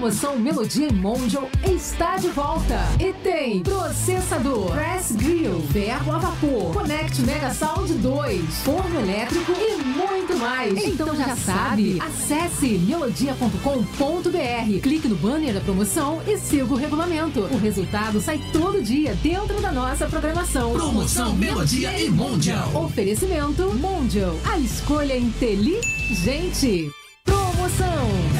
[0.00, 2.78] Promoção Melodia Mondial está de volta.
[2.98, 9.76] E tem processador, press grill, verbo a vapor, Connect Mega Sound 2, forno elétrico e
[9.84, 10.74] muito mais.
[10.82, 17.40] Então já sabe, acesse melodia.com.br, clique no banner da promoção e siga o regulamento.
[17.40, 20.72] O resultado sai todo dia dentro da nossa programação.
[20.72, 22.74] Promoção Melodia e Mondial.
[22.74, 26.90] Oferecimento Mondial, a escolha inteligente.
[27.22, 28.39] Promoção.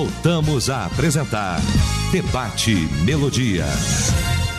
[0.00, 1.60] Voltamos a apresentar
[2.10, 3.66] Debate Melodia.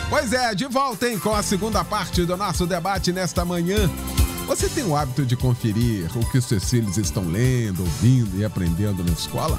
[0.08, 3.90] Pois é, de volta, hein, com a segunda parte do nosso debate nesta manhã.
[4.46, 8.44] Você tem o hábito de conferir o que os seus filhos estão lendo, ouvindo e
[8.44, 9.58] aprendendo na escola?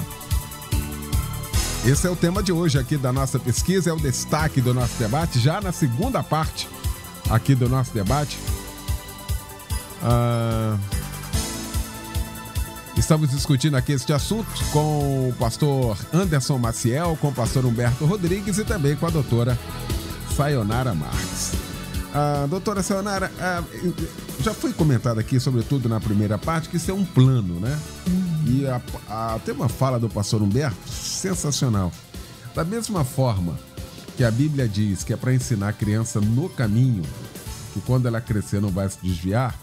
[1.84, 4.98] Esse é o tema de hoje aqui da nossa pesquisa, é o destaque do nosso
[4.98, 6.66] debate, já na segunda parte
[7.28, 8.38] aqui do nosso debate.
[10.02, 10.78] Ah,
[12.96, 18.56] Estamos discutindo aqui este assunto com o pastor Anderson Maciel, com o pastor Humberto Rodrigues
[18.58, 19.58] e também com a doutora
[20.36, 21.52] Sayonara Marques.
[22.14, 23.62] Ah, doutora Sayonara, ah,
[24.40, 27.76] já foi comentado aqui, sobretudo na primeira parte, que isso é um plano, né?
[28.46, 31.92] E a, a, tem uma fala do pastor Humberto sensacional.
[32.54, 33.58] Da mesma forma
[34.16, 37.02] que a Bíblia diz que é para ensinar a criança no caminho,
[37.72, 39.58] que quando ela crescer não vai se desviar,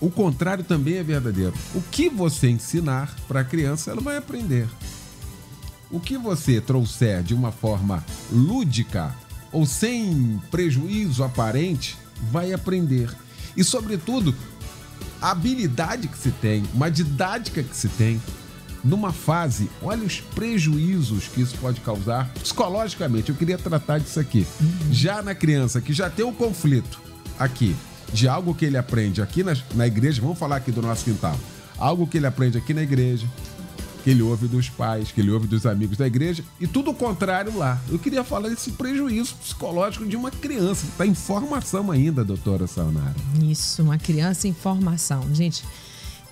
[0.00, 1.54] o contrário também é verdadeiro.
[1.74, 4.68] O que você ensinar para a criança, ela vai aprender.
[5.90, 9.14] O que você trouxer de uma forma lúdica
[9.52, 11.98] ou sem prejuízo aparente,
[12.30, 13.10] vai aprender.
[13.56, 14.34] E, sobretudo,
[15.20, 18.20] a habilidade que se tem, uma didática que se tem,
[18.82, 23.28] numa fase, olha os prejuízos que isso pode causar psicologicamente.
[23.28, 24.46] Eu queria tratar disso aqui.
[24.90, 27.00] Já na criança que já tem um conflito
[27.38, 27.76] aqui,
[28.12, 31.38] de algo que ele aprende aqui na, na igreja, vamos falar aqui do nosso quintal,
[31.78, 33.26] algo que ele aprende aqui na igreja,
[34.02, 36.94] que ele ouve dos pais, que ele ouve dos amigos da igreja, e tudo o
[36.94, 37.80] contrário lá.
[37.88, 42.66] Eu queria falar desse prejuízo psicológico de uma criança que está em formação ainda, doutora
[42.66, 43.14] Sayonara.
[43.42, 45.22] Isso, uma criança em formação.
[45.34, 45.64] Gente,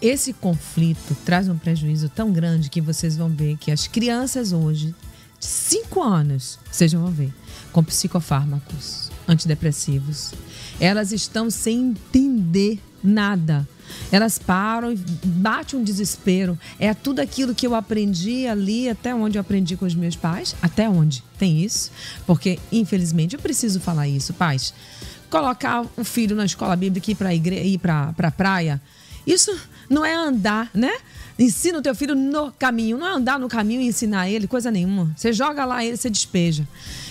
[0.00, 4.94] esse conflito traz um prejuízo tão grande que vocês vão ver que as crianças hoje,
[5.38, 7.32] de 5 anos, vocês vão ver,
[7.72, 10.32] com psicofármacos, antidepressivos,
[10.80, 13.66] elas estão sem entender nada.
[14.12, 16.58] Elas param e bate um desespero.
[16.78, 20.54] É tudo aquilo que eu aprendi ali, até onde eu aprendi com os meus pais,
[20.60, 21.90] até onde tem isso,
[22.26, 24.74] porque infelizmente eu preciso falar isso, pais.
[25.30, 28.80] Colocar o filho na escola bíblica e ir para para pra praia,
[29.26, 29.54] isso
[29.90, 30.92] não é andar, né?
[31.38, 32.98] Ensina o teu filho no caminho.
[32.98, 35.12] Não é andar no caminho e ensinar ele, coisa nenhuma.
[35.16, 36.66] Você joga lá ele, você despeja.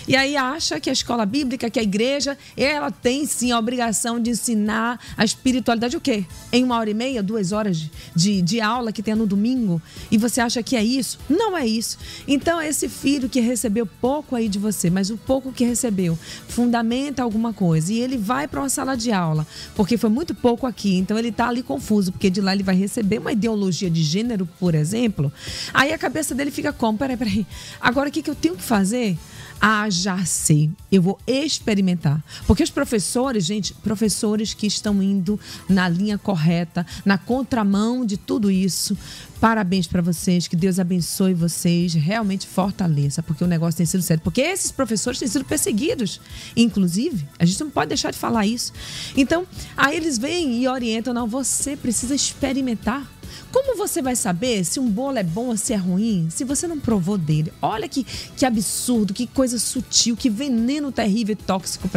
[0.08, 4.18] E aí acha que a escola bíblica, que a igreja, ela tem sim a obrigação
[4.18, 6.24] de ensinar a espiritualidade o quê?
[6.50, 9.82] Em uma hora e meia, duas horas de, de, aula que tem no domingo.
[10.10, 11.18] E você acha que é isso?
[11.28, 11.98] Não é isso.
[12.26, 16.18] Então, esse filho que recebeu pouco aí de você, mas o pouco que recebeu,
[16.48, 17.92] fundamenta alguma coisa.
[17.92, 20.96] E ele vai para uma sala de aula, porque foi muito pouco aqui.
[20.96, 24.17] Então, ele está ali confuso, porque de lá ele vai receber uma ideologia de gênero,
[24.58, 25.32] por exemplo.
[25.72, 26.98] Aí a cabeça dele fica como?
[26.98, 27.46] Peraí, peraí.
[27.80, 29.18] Agora o que, que eu tenho que fazer?
[29.60, 30.70] Ah, já sei.
[30.90, 32.22] Eu vou experimentar.
[32.46, 35.38] Porque os professores, gente, professores que estão indo
[35.68, 38.96] na linha correta, na contramão de tudo isso.
[39.40, 44.22] Parabéns para vocês, que Deus abençoe vocês, realmente fortaleça, porque o negócio tem sido sério.
[44.22, 46.20] Porque esses professores têm sido perseguidos,
[46.56, 48.72] inclusive, a gente não pode deixar de falar isso.
[49.16, 49.46] Então,
[49.76, 53.08] aí eles vêm e orientam, não, você precisa experimentar.
[53.52, 56.66] Como você vai saber se um bolo é bom ou se é ruim se você
[56.66, 57.52] não provou dele?
[57.62, 58.04] Olha que,
[58.36, 61.88] que absurdo, que coisa sutil, que veneno terrível e tóxico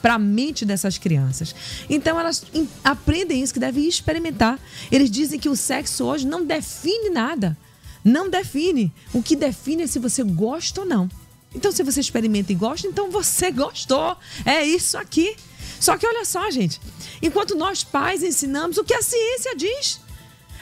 [0.00, 1.54] para a mente dessas crianças.
[1.90, 2.44] Então elas
[2.82, 4.58] aprendem isso que devem experimentar.
[4.90, 7.56] Eles dizem que o sexo hoje não define nada.
[8.04, 8.92] Não define.
[9.12, 11.08] O que define é se você gosta ou não.
[11.54, 14.16] Então, se você experimenta e gosta, então você gostou.
[14.44, 15.36] É isso aqui.
[15.80, 16.80] Só que olha só, gente.
[17.22, 20.00] Enquanto nós pais ensinamos o que a ciência diz.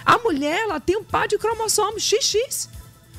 [0.05, 2.69] A mulher, ela tem um par de cromossomos XX.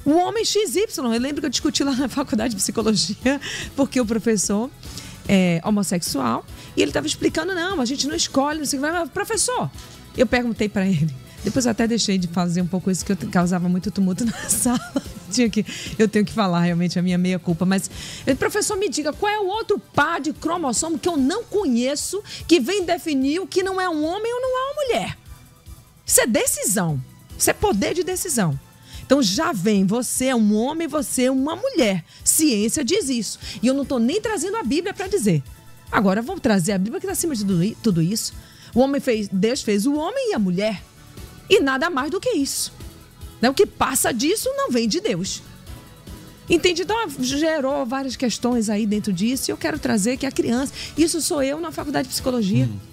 [0.06, 0.86] O homem XY.
[0.98, 3.40] Eu lembro que eu discuti lá na faculdade de psicologia,
[3.76, 4.70] porque o professor
[5.28, 8.92] é homossexual e ele estava explicando: não, a gente não escolhe, não sei o que.
[8.92, 9.72] Mas, professor,
[10.18, 11.14] eu perguntei para ele.
[11.44, 14.32] Depois eu até deixei de fazer um pouco isso, que eu causava muito tumulto na
[14.50, 14.80] sala.
[15.30, 15.66] Tinha que,
[15.98, 17.66] eu tenho que falar realmente a minha meia culpa.
[17.66, 17.90] Mas,
[18.40, 22.60] professor, me diga qual é o outro par de cromossomo que eu não conheço que
[22.60, 25.18] vem definir o que não é um homem ou não é uma mulher?
[26.06, 27.02] Isso é decisão.
[27.38, 28.60] Isso é poder de decisão.
[29.06, 32.04] Então já vem, você é um homem, você é uma mulher.
[32.24, 33.40] Ciência diz isso.
[33.62, 35.44] E eu não estou nem trazendo a Bíblia para dizer.
[35.92, 38.34] Agora vamos trazer a Bíblia que está acima de tudo isso.
[38.74, 40.82] O homem fez, Deus fez o homem e a mulher.
[41.50, 42.74] E nada mais do que isso.
[43.42, 43.50] Né?
[43.50, 45.44] O que passa disso não vem de Deus.
[46.50, 46.82] Entende?
[46.82, 49.50] Então gerou várias questões aí dentro disso.
[49.50, 50.74] E eu quero trazer que a criança.
[50.98, 52.66] Isso sou eu na faculdade de psicologia.
[52.66, 52.93] Hum.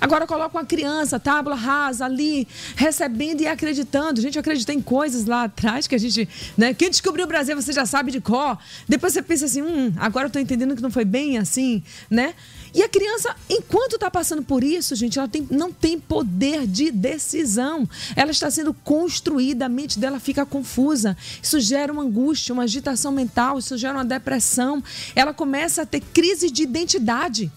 [0.00, 4.20] Agora coloca uma criança, tábula rasa ali, recebendo e acreditando.
[4.20, 6.72] Gente, eu acreditei em coisas lá atrás que a gente, né?
[6.72, 8.58] Quem descobriu o Brasil, você já sabe de cor.
[8.88, 12.34] Depois você pensa assim, hum, agora eu tô entendendo que não foi bem assim, né?
[12.72, 16.90] E a criança, enquanto está passando por isso, gente, ela tem, não tem poder de
[16.90, 17.88] decisão.
[18.14, 21.16] Ela está sendo construída, a mente dela fica confusa.
[21.42, 24.82] Isso gera uma angústia, uma agitação mental, isso gera uma depressão.
[25.14, 27.50] Ela começa a ter crise de identidade.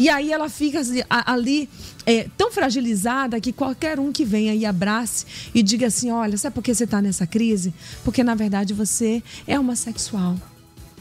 [0.00, 1.68] E aí ela fica assim, ali
[2.06, 6.54] é, tão fragilizada que qualquer um que venha e abrace e diga assim: olha, sabe
[6.54, 7.74] por que você está nessa crise?
[8.02, 10.38] Porque na verdade você é homossexual.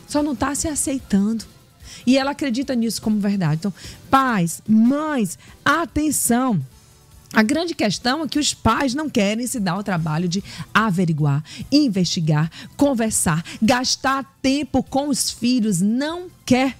[0.05, 1.45] Só não está se aceitando.
[2.05, 3.59] E ela acredita nisso como verdade.
[3.59, 3.73] Então,
[4.09, 6.59] pais, mães, atenção.
[7.31, 10.43] A grande questão é que os pais não querem se dar o trabalho de
[10.73, 11.41] averiguar,
[11.71, 15.79] investigar, conversar, gastar tempo com os filhos.
[15.79, 16.75] Não quer.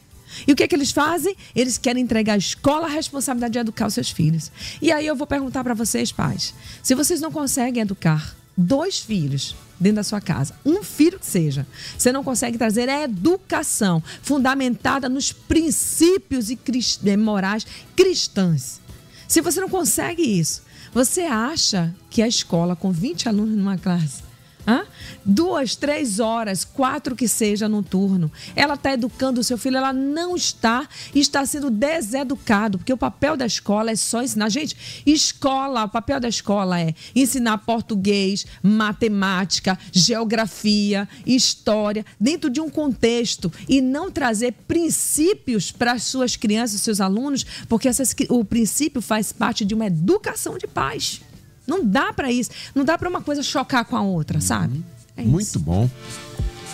[0.48, 1.36] E o que, é que eles fazem?
[1.56, 4.52] Eles querem entregar à escola a responsabilidade de educar os seus filhos.
[4.82, 9.56] E aí eu vou perguntar para vocês, pais: se vocês não conseguem educar dois filhos
[9.80, 11.66] dentro da sua casa, um filho que seja,
[11.98, 16.60] você não consegue trazer a educação fundamentada nos princípios e
[17.06, 17.66] eh, morais
[17.96, 18.82] cristãs.
[19.28, 20.64] Se você não consegue isso,
[20.94, 24.29] você acha que a escola com 20 alunos numa classe
[24.68, 24.86] Hã?
[25.26, 28.32] Duas, três horas, quatro que seja no turno.
[28.56, 33.36] Ela está educando o seu filho, ela não está, está sendo deseducado, porque o papel
[33.36, 34.50] da escola é só ensinar.
[34.50, 42.70] Gente, escola, o papel da escola é ensinar português, matemática, geografia, história, dentro de um
[42.70, 49.02] contexto e não trazer princípios para as suas crianças, seus alunos, porque essas, o princípio
[49.02, 51.22] faz parte de uma educação de paz.
[51.70, 52.50] Não dá para isso.
[52.74, 54.84] Não dá para uma coisa chocar com a outra, sabe?
[55.16, 55.90] É Muito bom.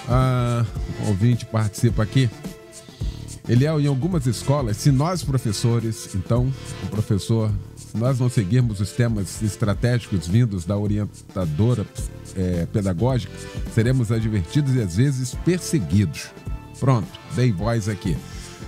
[0.08, 0.66] Ah,
[1.04, 2.30] o ouvinte participa aqui.
[3.48, 6.52] Ele é em algumas escolas, se nós professores, então,
[6.84, 11.86] o professor, se nós não seguirmos os temas estratégicos vindos da orientadora
[12.36, 13.32] é, pedagógica,
[13.74, 16.30] seremos advertidos e às vezes perseguidos.
[16.80, 18.18] Pronto, dei voz aqui.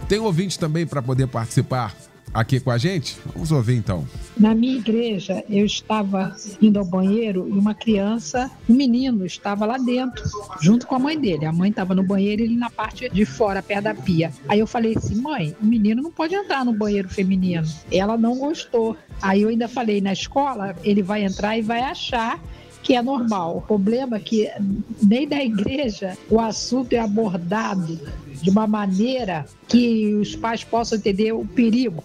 [0.07, 1.95] Tem ouvinte também para poder participar
[2.33, 3.17] aqui com a gente?
[3.33, 4.07] Vamos ouvir então.
[4.37, 9.77] Na minha igreja, eu estava indo ao banheiro e uma criança, um menino, estava lá
[9.77, 10.23] dentro,
[10.61, 11.45] junto com a mãe dele.
[11.45, 14.31] A mãe estava no banheiro e ele na parte de fora, perto da pia.
[14.47, 17.67] Aí eu falei assim: mãe, o menino não pode entrar no banheiro feminino.
[17.91, 18.95] Ela não gostou.
[19.21, 22.39] Aí eu ainda falei: na escola, ele vai entrar e vai achar
[22.83, 23.57] que é normal.
[23.57, 24.49] O problema é que
[25.03, 27.99] nem da igreja o assunto é abordado
[28.41, 32.03] de uma maneira que os pais possam entender o perigo.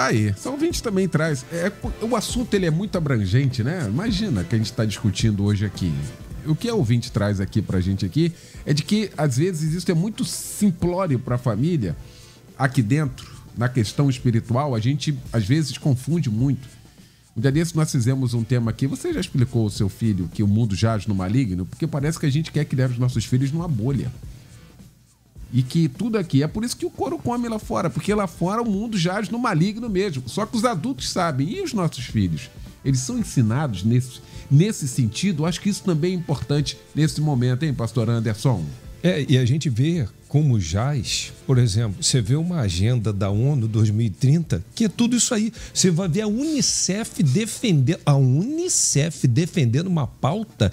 [0.00, 0.32] Tá aí.
[0.34, 1.44] São 20 também traz.
[1.52, 1.70] É,
[2.00, 3.84] o assunto ele é muito abrangente, né?
[3.86, 5.92] Imagina que a gente está discutindo hoje aqui.
[6.46, 8.32] O que a ouvinte traz aqui pra gente aqui
[8.64, 11.94] é de que às vezes isso é muito simplório para a família
[12.56, 16.66] aqui dentro, na questão espiritual, a gente às vezes confunde muito.
[17.36, 18.86] Um dia desse nós fizemos um tema aqui.
[18.86, 21.66] Você já explicou ao seu filho que o mundo jaz no maligno?
[21.66, 24.10] Porque parece que a gente quer criar os nossos filhos numa bolha.
[25.52, 26.42] E que tudo aqui.
[26.42, 27.90] É por isso que o couro come lá fora.
[27.90, 30.22] Porque lá fora o mundo jaz no maligno mesmo.
[30.26, 31.48] Só que os adultos sabem.
[31.48, 32.50] E os nossos filhos?
[32.84, 34.20] Eles são ensinados nesse,
[34.50, 35.44] nesse sentido.
[35.44, 38.64] Acho que isso também é importante nesse momento, hein, pastor Anderson?
[39.02, 43.66] É, e a gente vê como jaz, por exemplo, você vê uma agenda da ONU
[43.66, 45.52] 2030, que é tudo isso aí.
[45.74, 50.70] Você vai ver a Unicef defender, a Unicef defendendo uma pauta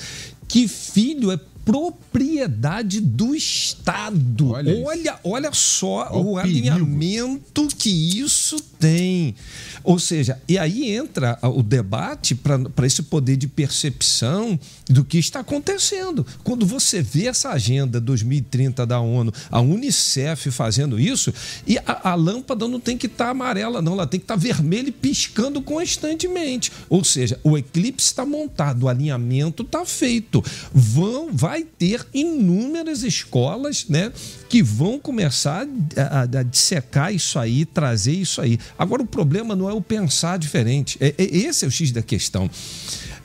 [0.48, 4.52] que filho é propriedade do Estado.
[4.52, 9.36] Olha Olha, olha, só o o, alinhamento que isso tem.
[9.84, 14.58] Ou seja, e aí entra o debate para esse poder de percepção
[14.90, 16.26] do que está acontecendo.
[16.44, 21.34] Quando você vê essa agenda 2030 da ONU, a Unicef fazendo isso,
[21.66, 24.90] e a, a lâmpada não tem que estar amarela, não, ela tem que estar vermelha
[24.90, 26.72] e piscando constantemente.
[26.90, 30.44] Ou seja, o eclipse está montado, o alinhamento está feito.
[30.74, 34.12] Vão, vai ter inúmeras escolas, né?
[34.50, 38.58] Que vão começar a, a, a dissecar isso aí, trazer isso aí.
[38.78, 40.98] Agora, o problema não é o pensar diferente.
[41.00, 42.50] É, é- esse é o X da questão.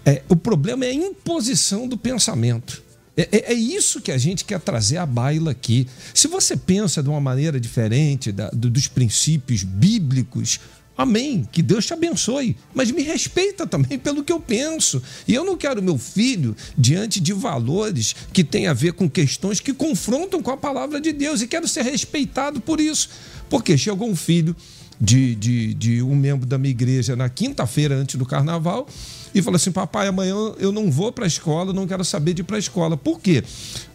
[0.04, 2.82] É, o problema é a imposição do pensamento.
[3.16, 5.86] É, é- é isso que a gente quer trazer à baila aqui.
[6.14, 10.58] Se você pensa de uma maneira diferente da- do- dos princípios bíblicos,
[10.96, 15.02] amém, que Deus te abençoe, mas me respeita também pelo que eu penso.
[15.26, 19.60] E eu não quero meu filho diante de valores que têm a ver com questões
[19.60, 23.08] que confrontam com a palavra de Deus e quero ser respeitado por isso.
[23.48, 24.54] Porque chegou um filho
[25.00, 28.86] de, de, de um membro da minha igreja na quinta-feira antes do carnaval
[29.34, 32.42] e falou assim: Papai, amanhã eu não vou para a escola, não quero saber de
[32.42, 32.96] ir para a escola.
[32.96, 33.42] Por quê?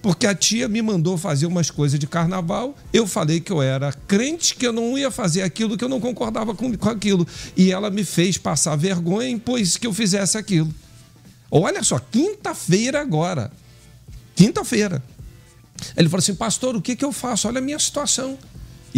[0.02, 2.76] Porque a tia me mandou fazer umas coisas de carnaval.
[2.92, 6.00] Eu falei que eu era crente, que eu não ia fazer aquilo, que eu não
[6.00, 7.28] concordava com, com aquilo.
[7.56, 10.74] E ela me fez passar vergonha e impôs que eu fizesse aquilo.
[11.50, 13.52] Olha só, quinta-feira agora.
[14.36, 15.04] Quinta-feira.
[15.96, 17.48] Ele falou assim: Pastor, o que, que eu faço?
[17.48, 18.38] Olha a minha situação.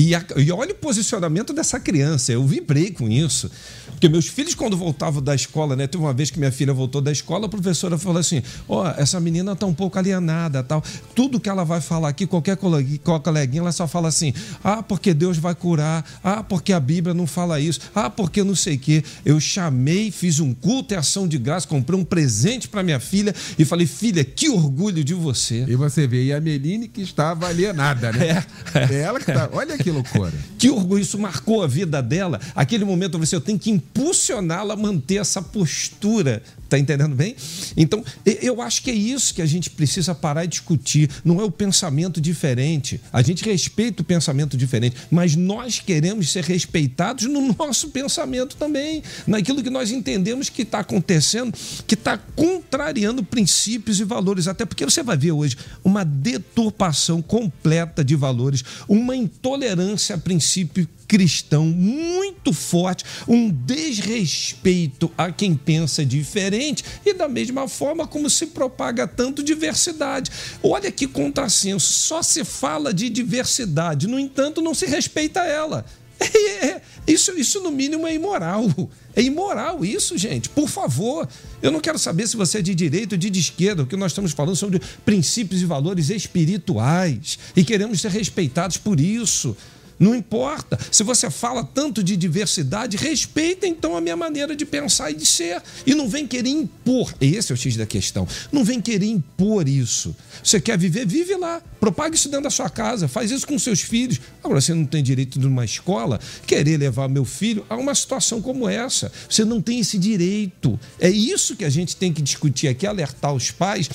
[0.01, 2.31] E, a- e olha o posicionamento dessa criança.
[2.31, 3.51] Eu vibrei com isso.
[3.87, 5.87] Porque meus filhos, quando voltavam da escola, né?
[5.87, 9.19] Teve uma vez que minha filha voltou da escola, a professora falou assim: Ó, essa
[9.19, 10.81] menina tá um pouco alienada tal.
[11.13, 14.33] Tudo que ela vai falar aqui, qualquer colegui- qual coleguinha, ela só fala assim:
[14.63, 18.55] ah, porque Deus vai curar, ah, porque a Bíblia não fala isso, ah, porque não
[18.55, 19.03] sei o quê.
[19.25, 23.35] Eu chamei, fiz um culto e ação de graça, comprei um presente para minha filha
[23.57, 25.65] e falei: filha, que orgulho de você.
[25.67, 28.45] E você vê, e a Meline que estava alienada, né?
[28.89, 29.49] É, ela que tá.
[29.51, 30.33] Olha que loucura.
[30.57, 32.39] Que orgulho, isso marcou a vida dela.
[32.55, 36.41] Aquele momento eu falei assim, eu tenho que impulsioná-la a manter essa postura.
[36.69, 37.35] Tá entendendo bem?
[37.75, 41.09] Então, eu acho que é isso que a gente precisa parar e discutir.
[41.25, 43.01] Não é o pensamento diferente.
[43.11, 49.01] A gente respeita o pensamento diferente, mas nós queremos ser respeitados no nosso pensamento também.
[49.25, 54.47] Naquilo que nós entendemos que está acontecendo, que está contrariando princípios e valores.
[54.47, 59.78] Até porque você vai ver hoje uma deturpação completa de valores, uma intolerância
[60.13, 68.05] a princípio cristão muito forte, um desrespeito a quem pensa diferente e da mesma forma
[68.05, 70.29] como se propaga tanto diversidade.
[70.61, 75.83] Olha que contrassenso, só se fala de diversidade, no entanto não se respeita ela.
[76.19, 78.67] É, Isso, isso, no mínimo, é imoral.
[79.15, 80.49] É imoral isso, gente.
[80.49, 81.27] Por favor.
[81.61, 83.83] Eu não quero saber se você é de direita ou de esquerda.
[83.83, 87.39] O que nós estamos falando são de princípios e valores espirituais.
[87.55, 89.57] E queremos ser respeitados por isso.
[89.99, 90.79] Não importa.
[90.89, 95.25] Se você fala tanto de diversidade, respeita então a minha maneira de pensar e de
[95.25, 95.61] ser.
[95.85, 97.13] E não vem querer impor.
[97.19, 98.25] Esse é o X da questão.
[98.51, 100.15] Não vem querer impor isso.
[100.41, 101.05] Você quer viver?
[101.05, 101.61] Vive lá.
[101.79, 103.07] Propague isso dentro da sua casa.
[103.09, 104.21] Faz isso com seus filhos.
[104.41, 108.41] Agora, você não tem direito de uma escola querer levar meu filho a uma situação
[108.41, 109.11] como essa.
[109.29, 110.79] Você não tem esse direito.
[110.99, 113.89] É isso que a gente tem que discutir aqui, alertar os pais,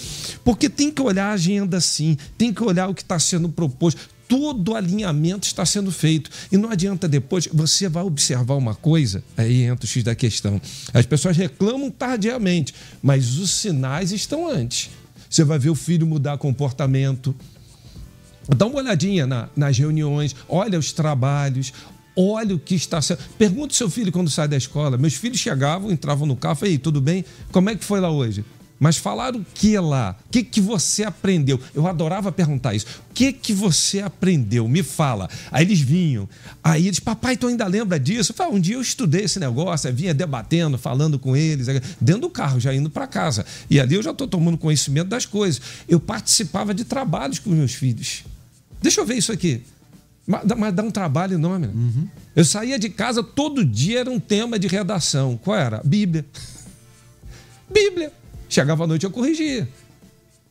[0.45, 4.14] porque tem que olhar a agenda sim, tem que olhar o que está sendo proposto
[4.29, 6.31] todo o alinhamento está sendo feito.
[6.51, 10.61] E não adianta depois, você vai observar uma coisa, aí entra o X da questão.
[10.93, 14.91] As pessoas reclamam tardiamente, mas os sinais estão antes.
[15.29, 17.35] Você vai ver o filho mudar comportamento.
[18.57, 21.73] Dá uma olhadinha na- nas reuniões, olha os trabalhos,
[22.17, 23.19] olha o que está sendo.
[23.39, 24.97] Pergunta ao seu filho quando sai da escola.
[24.99, 27.25] Meus filhos chegavam, entravam no carro, falei, "Ei, tudo bem?
[27.51, 28.45] Como é que foi lá hoje?
[28.85, 30.15] Mas falaram o que lá?
[30.27, 31.59] O que, que você aprendeu?
[31.75, 32.85] Eu adorava perguntar isso.
[33.11, 34.69] O que, que você aprendeu?
[34.69, 35.27] Me fala.
[35.51, 36.29] Aí eles vinham.
[36.63, 38.33] Aí eles, papai, tu ainda lembra disso?
[38.33, 41.67] Eu falei, um dia eu estudei esse negócio, eu vinha debatendo, falando com eles,
[41.99, 43.47] dentro do carro, já indo para casa.
[43.71, 45.63] E ali eu já estou tomando conhecimento das coisas.
[45.89, 48.23] Eu participava de trabalhos com meus filhos.
[48.83, 49.63] Deixa eu ver isso aqui.
[50.27, 51.69] Mas, dá um trabalho enorme.
[51.69, 52.07] Uhum.
[52.37, 55.41] Eu saía de casa todo dia, era um tema de redação.
[55.43, 55.81] Qual era?
[55.83, 56.27] Bíblia.
[57.73, 58.13] Bíblia.
[58.49, 59.69] Chegava à noite eu corrigia.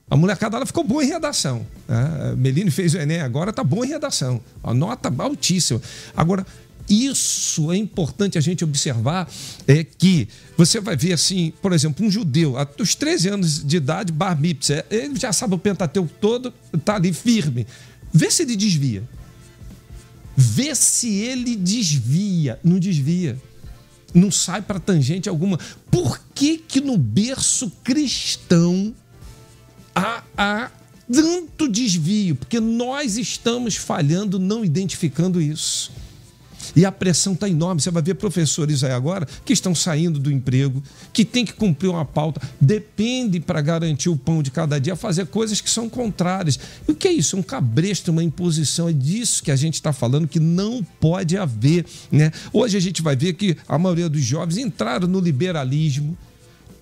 [0.10, 1.66] A molecada ela ficou boa em redação.
[1.88, 2.72] Né?
[2.72, 4.42] Fez o Enem agora, está boa em redação.
[4.64, 5.82] A nota altíssima.
[6.16, 6.46] Agora,
[6.90, 9.30] isso é importante a gente observar
[9.68, 10.28] é que
[10.58, 14.86] você vai ver assim, por exemplo, um judeu, aos 13 anos de idade, bar mitzvah,
[14.92, 17.66] ele já sabe o Pentateuco todo, está ali firme.
[18.14, 19.04] Vê se ele desvia.
[20.36, 22.60] Vê se ele desvia.
[22.64, 23.38] Não desvia.
[24.14, 25.58] Não sai para tangente alguma.
[25.90, 28.94] Por que que no berço cristão
[29.96, 30.72] há, há
[31.12, 32.36] tanto desvio?
[32.36, 35.92] Porque nós estamos falhando não identificando isso.
[36.76, 37.82] E a pressão está enorme.
[37.82, 41.90] Você vai ver professores aí agora que estão saindo do emprego, que tem que cumprir
[41.90, 46.60] uma pauta, depende para garantir o pão de cada dia, fazer coisas que são contrárias.
[46.88, 47.38] E o que é isso?
[47.38, 48.90] Um cabresto, uma imposição.
[48.90, 51.86] É disso que a gente está falando que não pode haver.
[52.12, 52.32] Né?
[52.52, 56.18] Hoje a gente vai ver que a maioria dos jovens entraram no liberalismo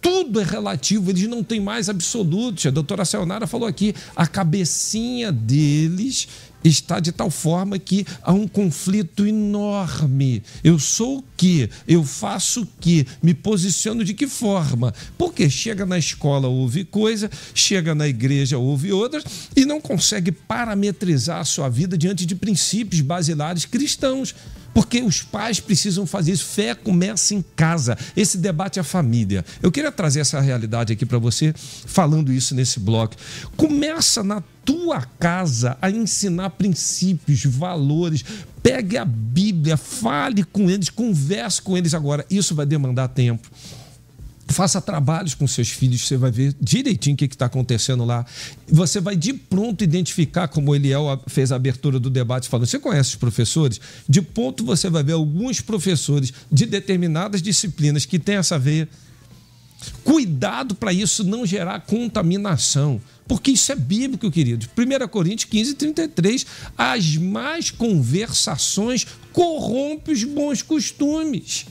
[0.02, 2.66] tudo é relativo, eles não têm mais absolutos.
[2.66, 6.28] A doutora Sayonara falou aqui, a cabecinha deles
[6.64, 10.44] está de tal forma que há um conflito enorme.
[10.64, 11.70] Eu sou o quê?
[11.88, 13.06] Eu faço o quê?
[13.22, 14.94] Me posiciono de que forma?
[15.18, 19.24] Porque chega na escola, ouve coisa, chega na igreja, ouve outras
[19.56, 24.36] e não consegue parametrizar a sua vida diante de princípios basilares cristãos.
[24.74, 26.46] Porque os pais precisam fazer isso.
[26.46, 27.98] Fé começa em casa.
[28.16, 29.44] Esse debate é a família.
[29.62, 33.16] Eu queria trazer essa realidade aqui para você, falando isso nesse bloco.
[33.58, 38.24] Começa na tua casa a ensinar princípios, valores.
[38.64, 42.26] Pegue a Bíblia, fale com eles, converse com eles agora.
[42.30, 43.50] Isso vai demandar tempo.
[44.48, 48.26] Faça trabalhos com seus filhos, você vai ver direitinho o que está acontecendo lá.
[48.68, 52.68] Você vai de pronto identificar, como Eliel fez a abertura do debate falando.
[52.68, 53.80] Você conhece os professores?
[54.10, 58.90] De ponto você vai ver alguns professores de determinadas disciplinas que têm essa veia.
[60.04, 63.02] Cuidado para isso não gerar contaminação.
[63.28, 64.68] Porque isso é bíblico, querido.
[64.78, 66.46] 1 Coríntios 15, 33.
[66.78, 71.66] As más conversações corrompem os bons costumes.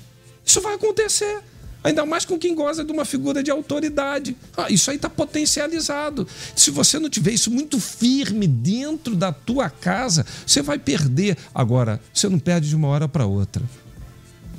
[0.45, 1.43] Isso vai acontecer.
[1.83, 4.37] Ainda mais com quem goza de uma figura de autoridade.
[4.57, 6.27] Ah, isso aí está potencializado.
[6.55, 11.37] Se você não tiver isso muito firme dentro da tua casa, você vai perder.
[11.55, 13.63] Agora, você não perde de uma hora para outra.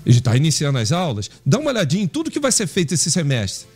[0.06, 1.30] Está iniciando as aulas?
[1.46, 3.68] Dá uma olhadinha em tudo que vai ser feito esse semestre.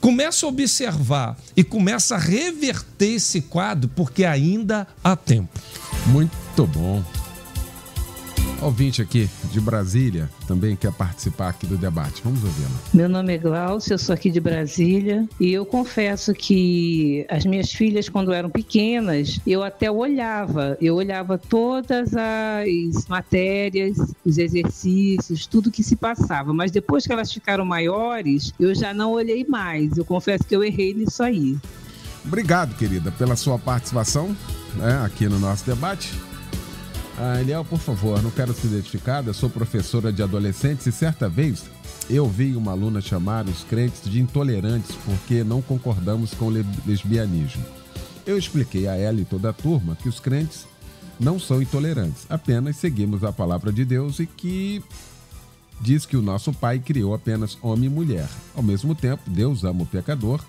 [0.00, 5.60] Começa a observar e começa a reverter esse quadro, porque ainda há tempo.
[6.06, 7.04] Muito bom
[8.62, 12.22] ouvinte aqui de Brasília também quer participar aqui do debate.
[12.24, 12.70] Vamos ouvi-la.
[12.94, 17.72] Meu nome é Glaucia, eu sou aqui de Brasília e eu confesso que as minhas
[17.72, 25.70] filhas, quando eram pequenas, eu até olhava, eu olhava todas as matérias, os exercícios, tudo
[25.70, 29.96] que se passava, mas depois que elas ficaram maiores, eu já não olhei mais.
[29.96, 31.56] Eu confesso que eu errei nisso aí.
[32.24, 34.36] Obrigado, querida, pela sua participação
[34.76, 36.12] né, aqui no nosso debate.
[37.24, 41.66] Ah, Eliel, por favor, não quero ser identificada, sou professora de adolescentes e certa vez
[42.10, 47.64] eu vi uma aluna chamar os crentes de intolerantes porque não concordamos com o lesbianismo.
[48.26, 50.66] Eu expliquei a ela e toda a turma que os crentes
[51.20, 54.82] não são intolerantes, apenas seguimos a palavra de Deus e que
[55.80, 58.28] diz que o nosso Pai criou apenas homem e mulher.
[58.52, 60.44] Ao mesmo tempo, Deus ama o pecador,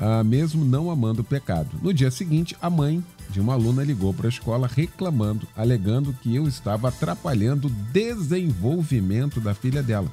[0.00, 1.70] ah, mesmo não amando o pecado.
[1.82, 6.34] No dia seguinte, a mãe de uma aluna ligou para a escola reclamando, alegando que
[6.34, 10.10] eu estava atrapalhando o desenvolvimento da filha dela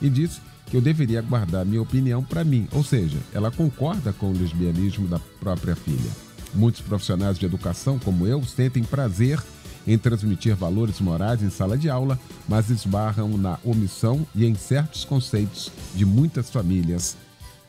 [0.00, 4.30] e disse que eu deveria guardar minha opinião para mim, ou seja, ela concorda com
[4.30, 6.10] o lesbianismo da própria filha.
[6.54, 9.42] Muitos profissionais de educação, como eu, sentem prazer
[9.86, 12.18] em transmitir valores morais em sala de aula,
[12.48, 17.16] mas esbarram na omissão e em certos conceitos de muitas famílias.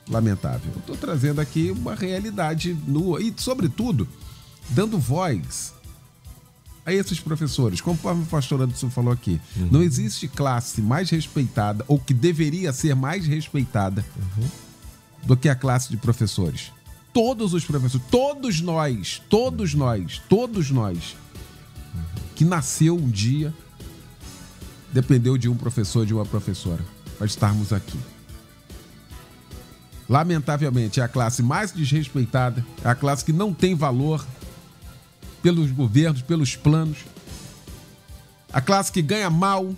[0.10, 0.72] Lamentável.
[0.78, 4.08] Estou trazendo aqui uma realidade nua e, sobretudo,
[4.70, 5.74] dando voz
[6.86, 7.82] a esses professores.
[7.82, 9.70] Conforme o pastor Anderson falou aqui, uhum.
[9.72, 14.48] não existe classe mais respeitada ou que deveria ser mais respeitada uhum.
[15.24, 16.72] do que a classe de professores.
[17.12, 21.16] Todos os professores, todos nós, todos nós, todos nós,
[22.36, 23.54] que nasceu um dia,
[24.94, 26.86] dependeu de um professor, de uma professora,
[27.18, 27.98] para estarmos aqui.
[30.10, 34.26] Lamentavelmente, é a classe mais desrespeitada, é a classe que não tem valor
[35.42, 37.00] pelos governos, pelos planos,
[38.52, 39.74] a classe que ganha mal.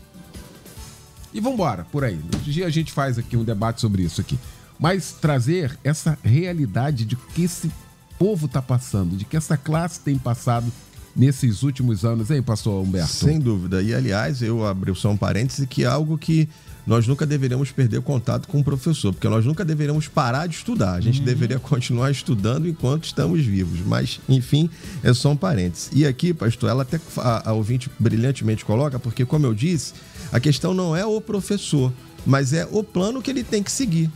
[1.34, 2.20] E vambora, por aí.
[2.34, 4.40] Outro dia a gente faz aqui um debate sobre isso aqui.
[4.80, 7.72] Mas trazer essa realidade de que esse
[8.18, 10.72] povo está passando, de que essa classe tem passado
[11.18, 13.12] nesses últimos anos, hein, pastor Humberto?
[13.12, 13.82] Sem dúvida.
[13.82, 16.48] E, aliás, eu abri só um parêntese que é algo que
[16.86, 20.94] nós nunca deveríamos perder contato com o professor, porque nós nunca deveríamos parar de estudar.
[20.94, 23.82] A gente deveria continuar estudando enquanto estamos vivos.
[23.86, 24.70] Mas, enfim,
[25.04, 25.90] é só um parêntese.
[25.92, 29.94] E aqui, pastor, ela até a, a ouvinte brilhantemente coloca, porque, como eu disse,
[30.32, 31.92] a questão não é o professor,
[32.26, 34.10] mas é o plano que ele tem que seguir.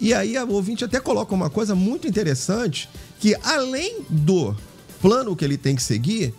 [0.00, 2.88] E aí a ouvinte até coloca uma coisa muito interessante,
[3.20, 4.56] que além do
[5.02, 6.32] plano que ele tem que seguir,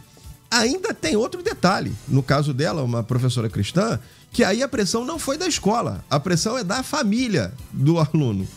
[0.49, 1.91] ainda tem outro detalhe.
[2.07, 3.99] No caso dela, uma professora cristã,
[4.31, 8.47] que aí a pressão não foi da escola, a pressão é da família do aluno.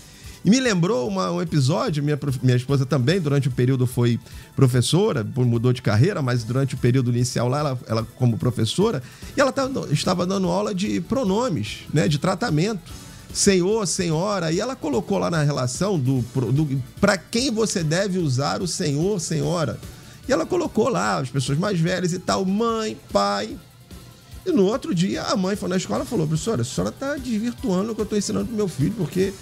[0.44, 4.20] E me lembrou uma- um episódio, minha, minha esposa também, durante o período foi
[4.54, 9.02] professora, mudou de carreira, mas durante o período inicial lá, ela, ela como professora,
[9.36, 12.92] e ela tava- estava dando aula de pronomes, né, de tratamento.
[13.34, 18.62] Senhor, senhora, e ela colocou lá na relação do, do para quem você deve usar
[18.62, 19.78] o senhor, senhora.
[20.28, 23.56] E ela colocou lá as pessoas mais velhas e tal, mãe, pai,
[24.46, 27.16] e no outro dia, a mãe foi na escola e falou: professora, a senhora está
[27.16, 29.34] desvirtuando o que eu estou ensinando pro meu filho, porque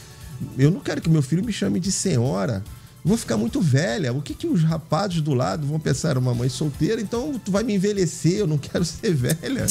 [0.57, 2.65] eu não quero que meu filho me chame de senhora.
[3.05, 4.15] Vou ficar muito velha.
[4.15, 6.17] O que, que os rapazes do lado vão pensar?
[6.17, 9.67] Uma mãe solteira, então tu vai me envelhecer, eu não quero ser velha.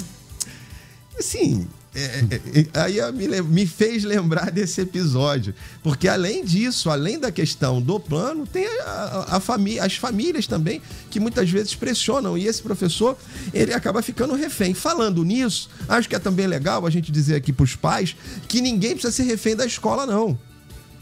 [1.17, 5.53] Assim, é, é, é, aí me, me fez lembrar desse episódio.
[5.83, 10.47] Porque além disso, além da questão do plano, tem a, a, a família, as famílias
[10.47, 10.81] também,
[11.11, 12.37] que muitas vezes pressionam.
[12.37, 13.17] E esse professor,
[13.53, 14.73] ele acaba ficando refém.
[14.73, 18.15] Falando nisso, acho que é também legal a gente dizer aqui para os pais
[18.47, 20.37] que ninguém precisa ser refém da escola, não.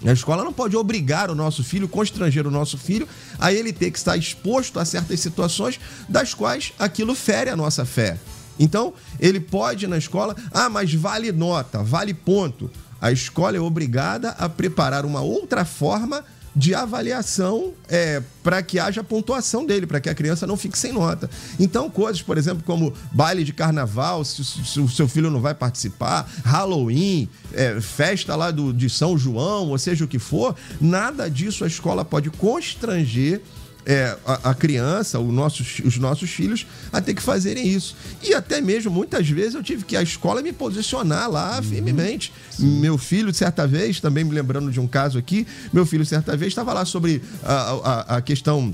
[0.03, 3.07] A escola não pode obrigar o nosso filho, constranger o nosso filho,
[3.39, 5.79] a ele ter que estar exposto a certas situações
[6.09, 8.17] das quais aquilo fere a nossa fé.
[8.59, 12.69] Então, ele pode na escola, ah, mas vale nota, vale ponto.
[12.99, 16.23] A escola é obrigada a preparar uma outra forma
[16.55, 20.91] de avaliação é, para que haja pontuação dele, para que a criança não fique sem
[20.91, 21.29] nota.
[21.59, 25.53] Então, coisas, por exemplo, como baile de carnaval, se, se o seu filho não vai
[25.53, 31.29] participar, Halloween, é, festa lá do, de São João, ou seja o que for, nada
[31.29, 33.41] disso a escola pode constranger
[33.85, 37.95] é, a, a criança, nossos, os nossos filhos, a ter que fazerem isso.
[38.23, 42.31] E até mesmo, muitas vezes, eu tive que a escola me posicionar lá firmemente.
[42.59, 46.51] Meu filho, certa vez, também me lembrando de um caso aqui, meu filho, certa vez,
[46.51, 48.73] estava lá sobre a, a, a questão.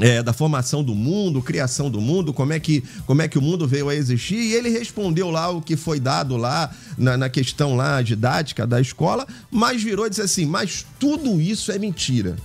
[0.00, 3.42] é, da formação do mundo, criação do mundo, como é, que, como é que o
[3.42, 7.28] mundo veio a existir, e ele respondeu lá o que foi dado lá na, na
[7.30, 12.36] questão lá didática da escola, mas virou e disse assim: mas tudo isso é mentira.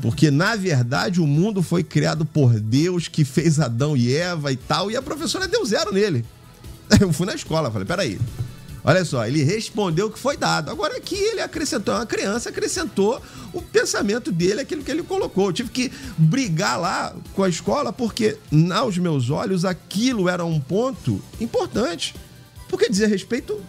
[0.00, 4.56] Porque, na verdade, o mundo foi criado por Deus que fez Adão e Eva e
[4.56, 6.24] tal, e a professora deu zero nele.
[7.00, 8.18] Eu fui na escola, falei, peraí.
[8.84, 10.70] Olha só, ele respondeu o que foi dado.
[10.70, 13.20] Agora aqui ele acrescentou, uma criança acrescentou
[13.52, 15.46] o pensamento dele, aquilo que ele colocou.
[15.48, 18.38] Eu tive que brigar lá com a escola, porque,
[18.72, 22.14] aos meus olhos, aquilo era um ponto importante.
[22.68, 23.60] Porque dizia respeito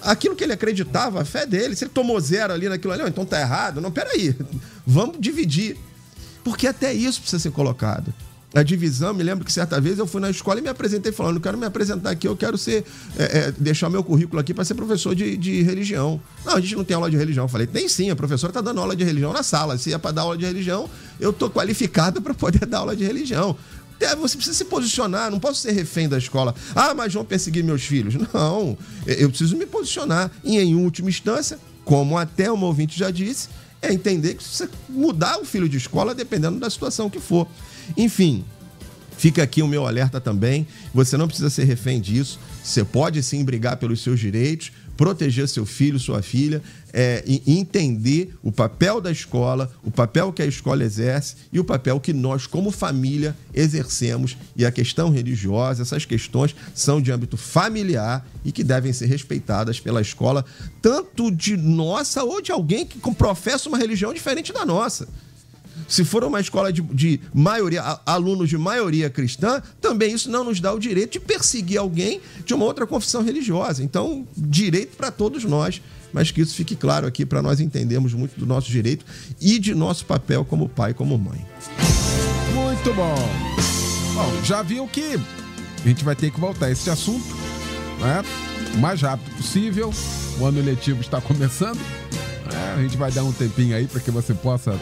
[0.00, 1.76] aquilo que ele acreditava, a fé dele.
[1.76, 3.80] Se ele tomou zero ali naquilo ali, "Não, então tá errado.
[3.80, 4.34] Não, peraí.
[4.86, 5.76] Vamos dividir.
[6.44, 8.12] Porque até isso precisa ser colocado.
[8.54, 11.36] A divisão, me lembro que certa vez eu fui na escola e me apresentei falando,
[11.36, 12.84] eu quero me apresentar aqui, eu quero ser,
[13.18, 16.20] é, é, deixar meu currículo aqui para ser professor de, de religião.
[16.44, 17.46] Não, a gente não tem aula de religião.
[17.46, 19.78] Eu falei, tem sim, a professora está dando aula de religião na sala.
[19.78, 23.04] Se é para dar aula de religião, eu tô qualificado para poder dar aula de
[23.04, 23.56] religião.
[24.18, 26.54] Você precisa se posicionar, não posso ser refém da escola.
[26.74, 28.14] Ah, mas vão perseguir meus filhos.
[28.34, 28.76] Não,
[29.06, 30.28] eu preciso me posicionar.
[30.42, 33.48] E em última instância, como até uma ouvinte já disse,
[33.82, 37.46] é entender que você mudar o filho de escola dependendo da situação que for.
[37.96, 38.44] Enfim,
[39.22, 40.66] Fica aqui o meu alerta também.
[40.92, 42.40] Você não precisa ser refém disso.
[42.60, 44.72] Você pode sim brigar pelos seus direitos,
[45.02, 50.46] proteger seu filho, sua filha, é, entender o papel da escola, o papel que a
[50.46, 54.36] escola exerce e o papel que nós, como família, exercemos.
[54.56, 59.80] E a questão religiosa, essas questões são de âmbito familiar e que devem ser respeitadas
[59.80, 60.44] pela escola,
[60.80, 65.08] tanto de nossa ou de alguém que professa uma religião diferente da nossa.
[65.92, 70.58] Se for uma escola de, de maioria, alunos de maioria cristã, também isso não nos
[70.58, 73.84] dá o direito de perseguir alguém de uma outra confissão religiosa.
[73.84, 78.40] Então, direito para todos nós, mas que isso fique claro aqui para nós entendermos muito
[78.40, 79.04] do nosso direito
[79.38, 81.44] e de nosso papel como pai, como mãe.
[82.54, 83.14] Muito bom.
[84.14, 85.20] Bom, já viu que
[85.84, 87.26] a gente vai ter que voltar a esse assunto,
[88.00, 88.24] né?
[88.74, 89.92] O mais rápido possível.
[90.40, 91.76] O ano letivo está começando.
[91.76, 92.74] né?
[92.78, 94.74] A gente vai dar um tempinho aí para que você possa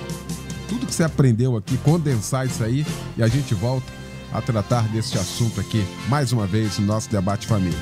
[0.70, 3.92] tudo que você aprendeu aqui, condensar isso aí e a gente volta
[4.32, 7.76] a tratar deste assunto aqui mais uma vez no nosso debate família.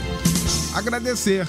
[0.75, 1.47] Agradecer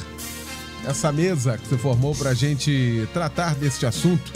[0.86, 4.34] essa mesa que você formou para a gente tratar deste assunto.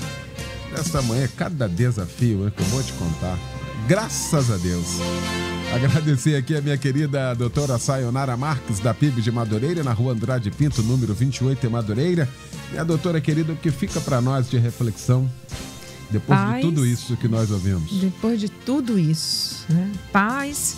[0.71, 3.37] Nesta manhã, cada desafio né, que eu vou te contar.
[3.85, 4.85] Graças a Deus.
[5.75, 10.49] Agradecer aqui a minha querida doutora Sayonara Marques, da PIB de Madureira, na rua Andrade
[10.49, 12.29] Pinto, número 28, em Madureira.
[12.73, 15.29] E a doutora querida, o que fica para nós de reflexão
[16.13, 16.55] depois Paz.
[16.55, 17.91] de tudo isso que nós ouvimos?
[17.91, 19.91] Depois de tudo isso, né?
[20.11, 20.77] pais,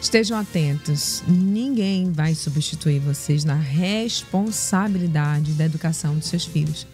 [0.00, 1.22] estejam atentos.
[1.28, 6.86] Ninguém vai substituir vocês na responsabilidade da educação dos seus filhos.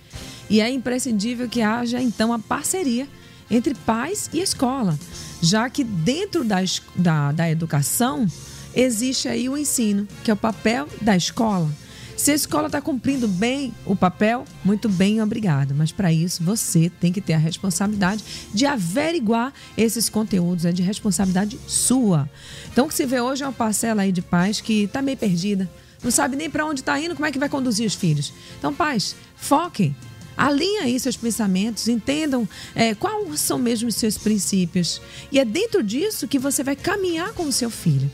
[0.51, 3.09] E é imprescindível que haja então a parceria
[3.51, 4.99] entre pais e escola,
[5.41, 6.59] já que dentro da,
[6.97, 8.27] da, da educação
[8.75, 11.71] existe aí o ensino, que é o papel da escola.
[12.19, 15.73] Se a escola está cumprindo bem o papel, muito bem, obrigado.
[15.73, 20.83] Mas para isso você tem que ter a responsabilidade de averiguar esses conteúdos, é de
[20.83, 22.29] responsabilidade sua.
[22.73, 25.17] Então o que se vê hoje é uma parcela aí de pais que está meio
[25.17, 25.71] perdida,
[26.03, 28.33] não sabe nem para onde está indo, como é que vai conduzir os filhos.
[28.59, 29.95] Então, pais, foquem.
[30.37, 35.03] Alinha aí seus pensamentos, entendam é, quais são mesmo os seus princípios.
[35.33, 38.09] E é dentro disso que você vai caminhar com o seu filho.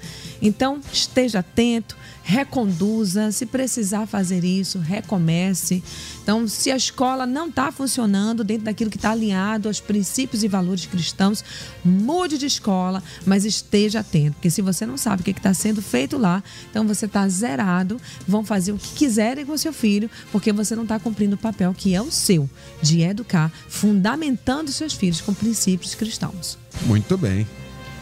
[0.45, 3.33] Então, esteja atento, reconduza.
[3.33, 5.83] Se precisar fazer isso, recomece.
[6.23, 10.49] Então, se a escola não está funcionando dentro daquilo que está alinhado aos princípios e
[10.49, 11.43] valores cristãos,
[11.83, 14.35] mude de escola, mas esteja atento.
[14.35, 17.99] Porque se você não sabe o que está sendo feito lá, então você está zerado.
[18.29, 21.73] Vão fazer o que quiserem com seu filho, porque você não está cumprindo o papel
[21.73, 22.51] que é o seu,
[22.83, 26.59] de educar, fundamentando seus filhos com princípios cristãos.
[26.87, 27.47] Muito bem.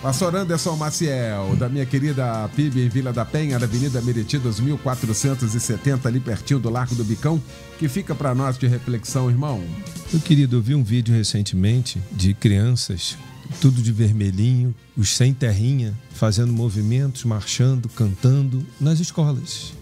[0.02, 6.08] Pastor Anderson Maciel, da minha querida PIB em Vila da Penha, na Avenida Meriti 2470,
[6.08, 7.40] ali pertinho do Largo do Bicão,
[7.78, 9.62] que fica para nós de reflexão, irmão.
[10.12, 13.16] Meu querido, eu vi um vídeo recentemente de crianças,
[13.60, 19.72] tudo de vermelhinho, os sem terrinha, fazendo movimentos, marchando, cantando nas escolas.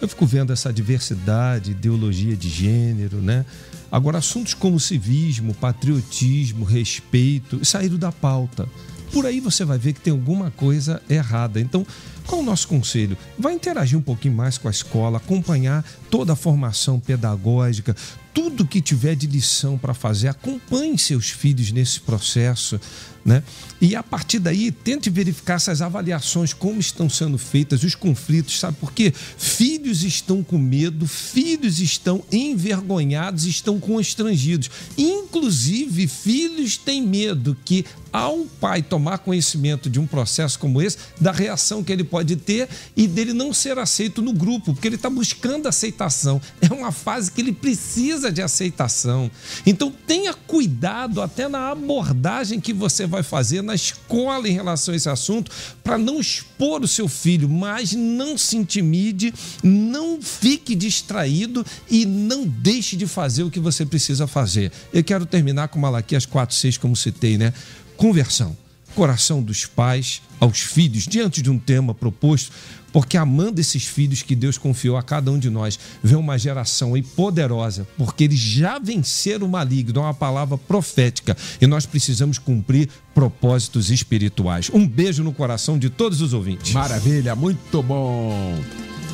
[0.00, 3.44] Eu fico vendo essa diversidade, ideologia de gênero, né?
[3.90, 8.68] Agora, assuntos como civismo, patriotismo, respeito saíram da pauta.
[9.12, 11.60] Por aí você vai ver que tem alguma coisa errada.
[11.60, 11.86] Então,
[12.26, 13.16] qual o nosso conselho?
[13.38, 17.96] Vai interagir um pouquinho mais com a escola, acompanhar toda a formação pedagógica,
[18.32, 22.80] tudo que tiver de lição para fazer, acompanhe seus filhos nesse processo,
[23.24, 23.42] né?
[23.80, 28.76] E a partir daí, tente verificar essas avaliações, como estão sendo feitas, os conflitos, sabe
[28.78, 29.12] por quê?
[29.38, 34.70] Filhos estão com medo, filhos estão envergonhados, estão constrangidos.
[34.98, 41.32] Inclusive, filhos têm medo que, ao pai tomar conhecimento de um processo como esse, da
[41.32, 45.08] reação que ele pode ter e dele não ser aceito no grupo, porque ele está
[45.08, 46.40] buscando aceitação.
[46.60, 49.30] É uma fase que ele precisa de aceitação.
[49.64, 54.96] Então, tenha cuidado até na abordagem que você vai fazer na escola em relação a
[54.96, 55.50] esse assunto,
[55.84, 62.46] para não expor o seu filho, mas não se intimide, não fique distraído e não
[62.46, 64.72] deixe de fazer o que você precisa fazer.
[64.92, 67.52] Eu quero terminar com Malaquias 4:6, como citei, né?
[67.96, 68.56] Conversão.
[68.94, 72.52] Coração dos pais aos filhos diante de um tema proposto,
[72.92, 76.94] porque amando esses filhos que Deus confiou a cada um de nós, vê uma geração
[76.94, 82.38] aí poderosa, porque eles já venceram o maligno, é uma palavra profética, e nós precisamos
[82.38, 84.70] cumprir propósitos espirituais.
[84.72, 86.72] Um beijo no coração de todos os ouvintes.
[86.72, 88.58] Maravilha, muito bom.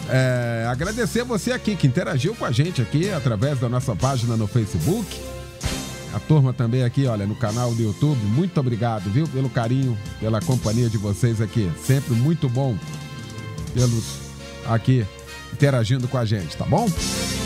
[0.09, 4.47] É, agradecer você aqui que interagiu com a gente aqui através da nossa página no
[4.47, 5.36] Facebook.
[6.17, 8.19] A turma também aqui, olha, no canal do YouTube.
[8.29, 11.71] Muito obrigado, viu, pelo carinho, pela companhia de vocês aqui.
[11.85, 12.75] Sempre muito bom
[13.75, 14.17] pelos
[14.67, 15.05] aqui
[15.53, 16.91] interagindo com a gente, tá bom?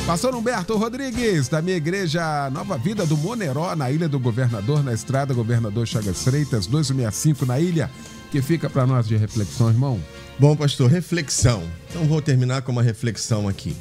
[0.07, 4.95] Pastor Humberto Rodrigues, da minha igreja Nova Vida do Moneró, na Ilha do Governador, na
[4.95, 7.91] estrada Governador Chagas Freitas, 265 na ilha,
[8.31, 10.01] que fica para nós de reflexão, irmão.
[10.39, 11.65] Bom, pastor, reflexão.
[11.89, 13.77] Então vou terminar com uma reflexão aqui.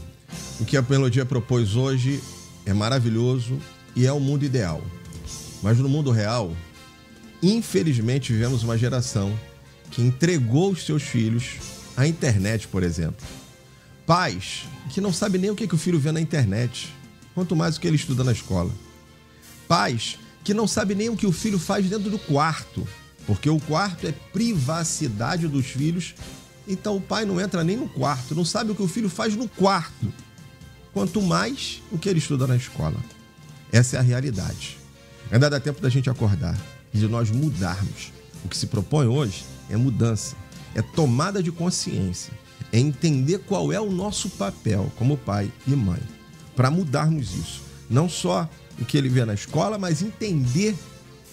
[0.60, 2.20] O que a Melodia propôs hoje
[2.66, 3.60] é maravilhoso
[3.96, 4.82] e é o mundo ideal.
[5.62, 6.56] Mas no mundo real,
[7.42, 9.38] infelizmente vivemos uma geração
[9.92, 11.58] que entregou os seus filhos
[11.98, 13.26] à internet, por exemplo.
[14.06, 16.94] Pais que não sabem nem o que, que o filho vê na internet,
[17.36, 18.72] quanto mais o que ele estuda na escola.
[19.68, 22.88] Pais que não sabem nem o que o filho faz dentro do quarto,
[23.28, 26.16] porque o quarto é privacidade dos filhos,
[26.68, 29.36] então o pai não entra nem no quarto, não sabe o que o filho faz
[29.36, 30.12] no quarto,
[30.94, 32.98] quanto mais o que ele estuda na escola.
[33.72, 34.78] Essa é a realidade.
[35.32, 36.58] Ainda dá tempo da gente acordar
[36.94, 38.12] e de nós mudarmos.
[38.44, 40.36] O que se propõe hoje é mudança,
[40.74, 42.34] é tomada de consciência,
[42.72, 46.02] é entender qual é o nosso papel como pai e mãe,
[46.56, 47.62] para mudarmos isso.
[47.90, 48.50] Não só
[48.80, 50.76] o que ele vê na escola, mas entender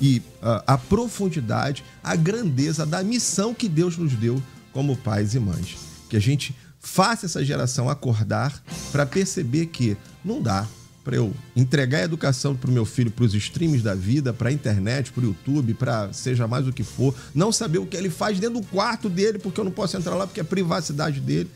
[0.00, 5.38] e uh, a profundidade, a grandeza da missão que Deus nos deu como pais e
[5.38, 5.76] mães.
[6.10, 8.62] Que a gente faça essa geração acordar
[8.92, 10.66] para perceber que não dá
[11.06, 14.48] para eu entregar a educação para o meu filho para os streams da vida, para
[14.48, 17.96] a internet, para o YouTube, para seja mais o que for, não saber o que
[17.96, 21.20] ele faz dentro do quarto dele, porque eu não posso entrar lá porque é privacidade
[21.20, 21.48] dele,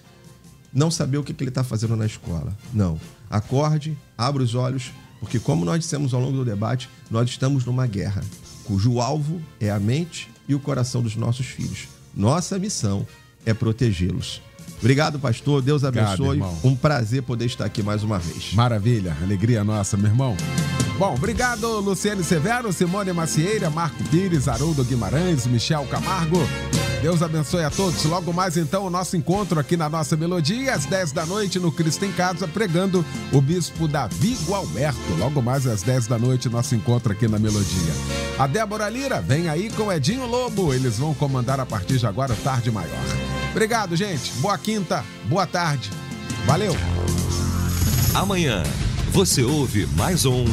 [0.72, 2.56] não saber o que, que ele está fazendo na escola.
[2.72, 3.00] Não.
[3.28, 7.88] Acorde, abra os olhos, porque, como nós dissemos ao longo do debate, nós estamos numa
[7.88, 8.22] guerra,
[8.62, 11.88] cujo alvo é a mente e o coração dos nossos filhos.
[12.14, 13.04] Nossa missão
[13.44, 14.40] é protegê-los.
[14.80, 15.62] Obrigado, pastor.
[15.62, 16.40] Deus abençoe.
[16.40, 18.52] Obrigado, um prazer poder estar aqui mais uma vez.
[18.54, 20.36] Maravilha, alegria nossa, meu irmão.
[20.98, 26.38] Bom, obrigado, Luciane Severo, Simone Macieira, Marco Pires, Haroldo Guimarães, Michel Camargo.
[27.00, 28.04] Deus abençoe a todos.
[28.04, 31.72] Logo mais, então, o nosso encontro aqui na nossa melodia, às 10 da noite, no
[31.72, 35.14] Cristo em Casa, pregando o bispo Davi Gualberto.
[35.18, 37.94] Logo mais às 10 da noite, nosso encontro aqui na melodia.
[38.38, 40.74] A Débora Lira vem aí com Edinho Lobo.
[40.74, 43.39] Eles vão comandar a partir de agora, tarde maior.
[43.50, 44.32] Obrigado, gente.
[44.34, 45.90] Boa quinta, boa tarde.
[46.46, 46.74] Valeu.
[48.14, 48.62] Amanhã
[49.10, 50.44] você ouve mais um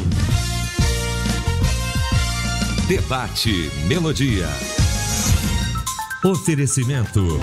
[2.88, 4.48] Debate Melodia.
[6.24, 7.40] Oferecimento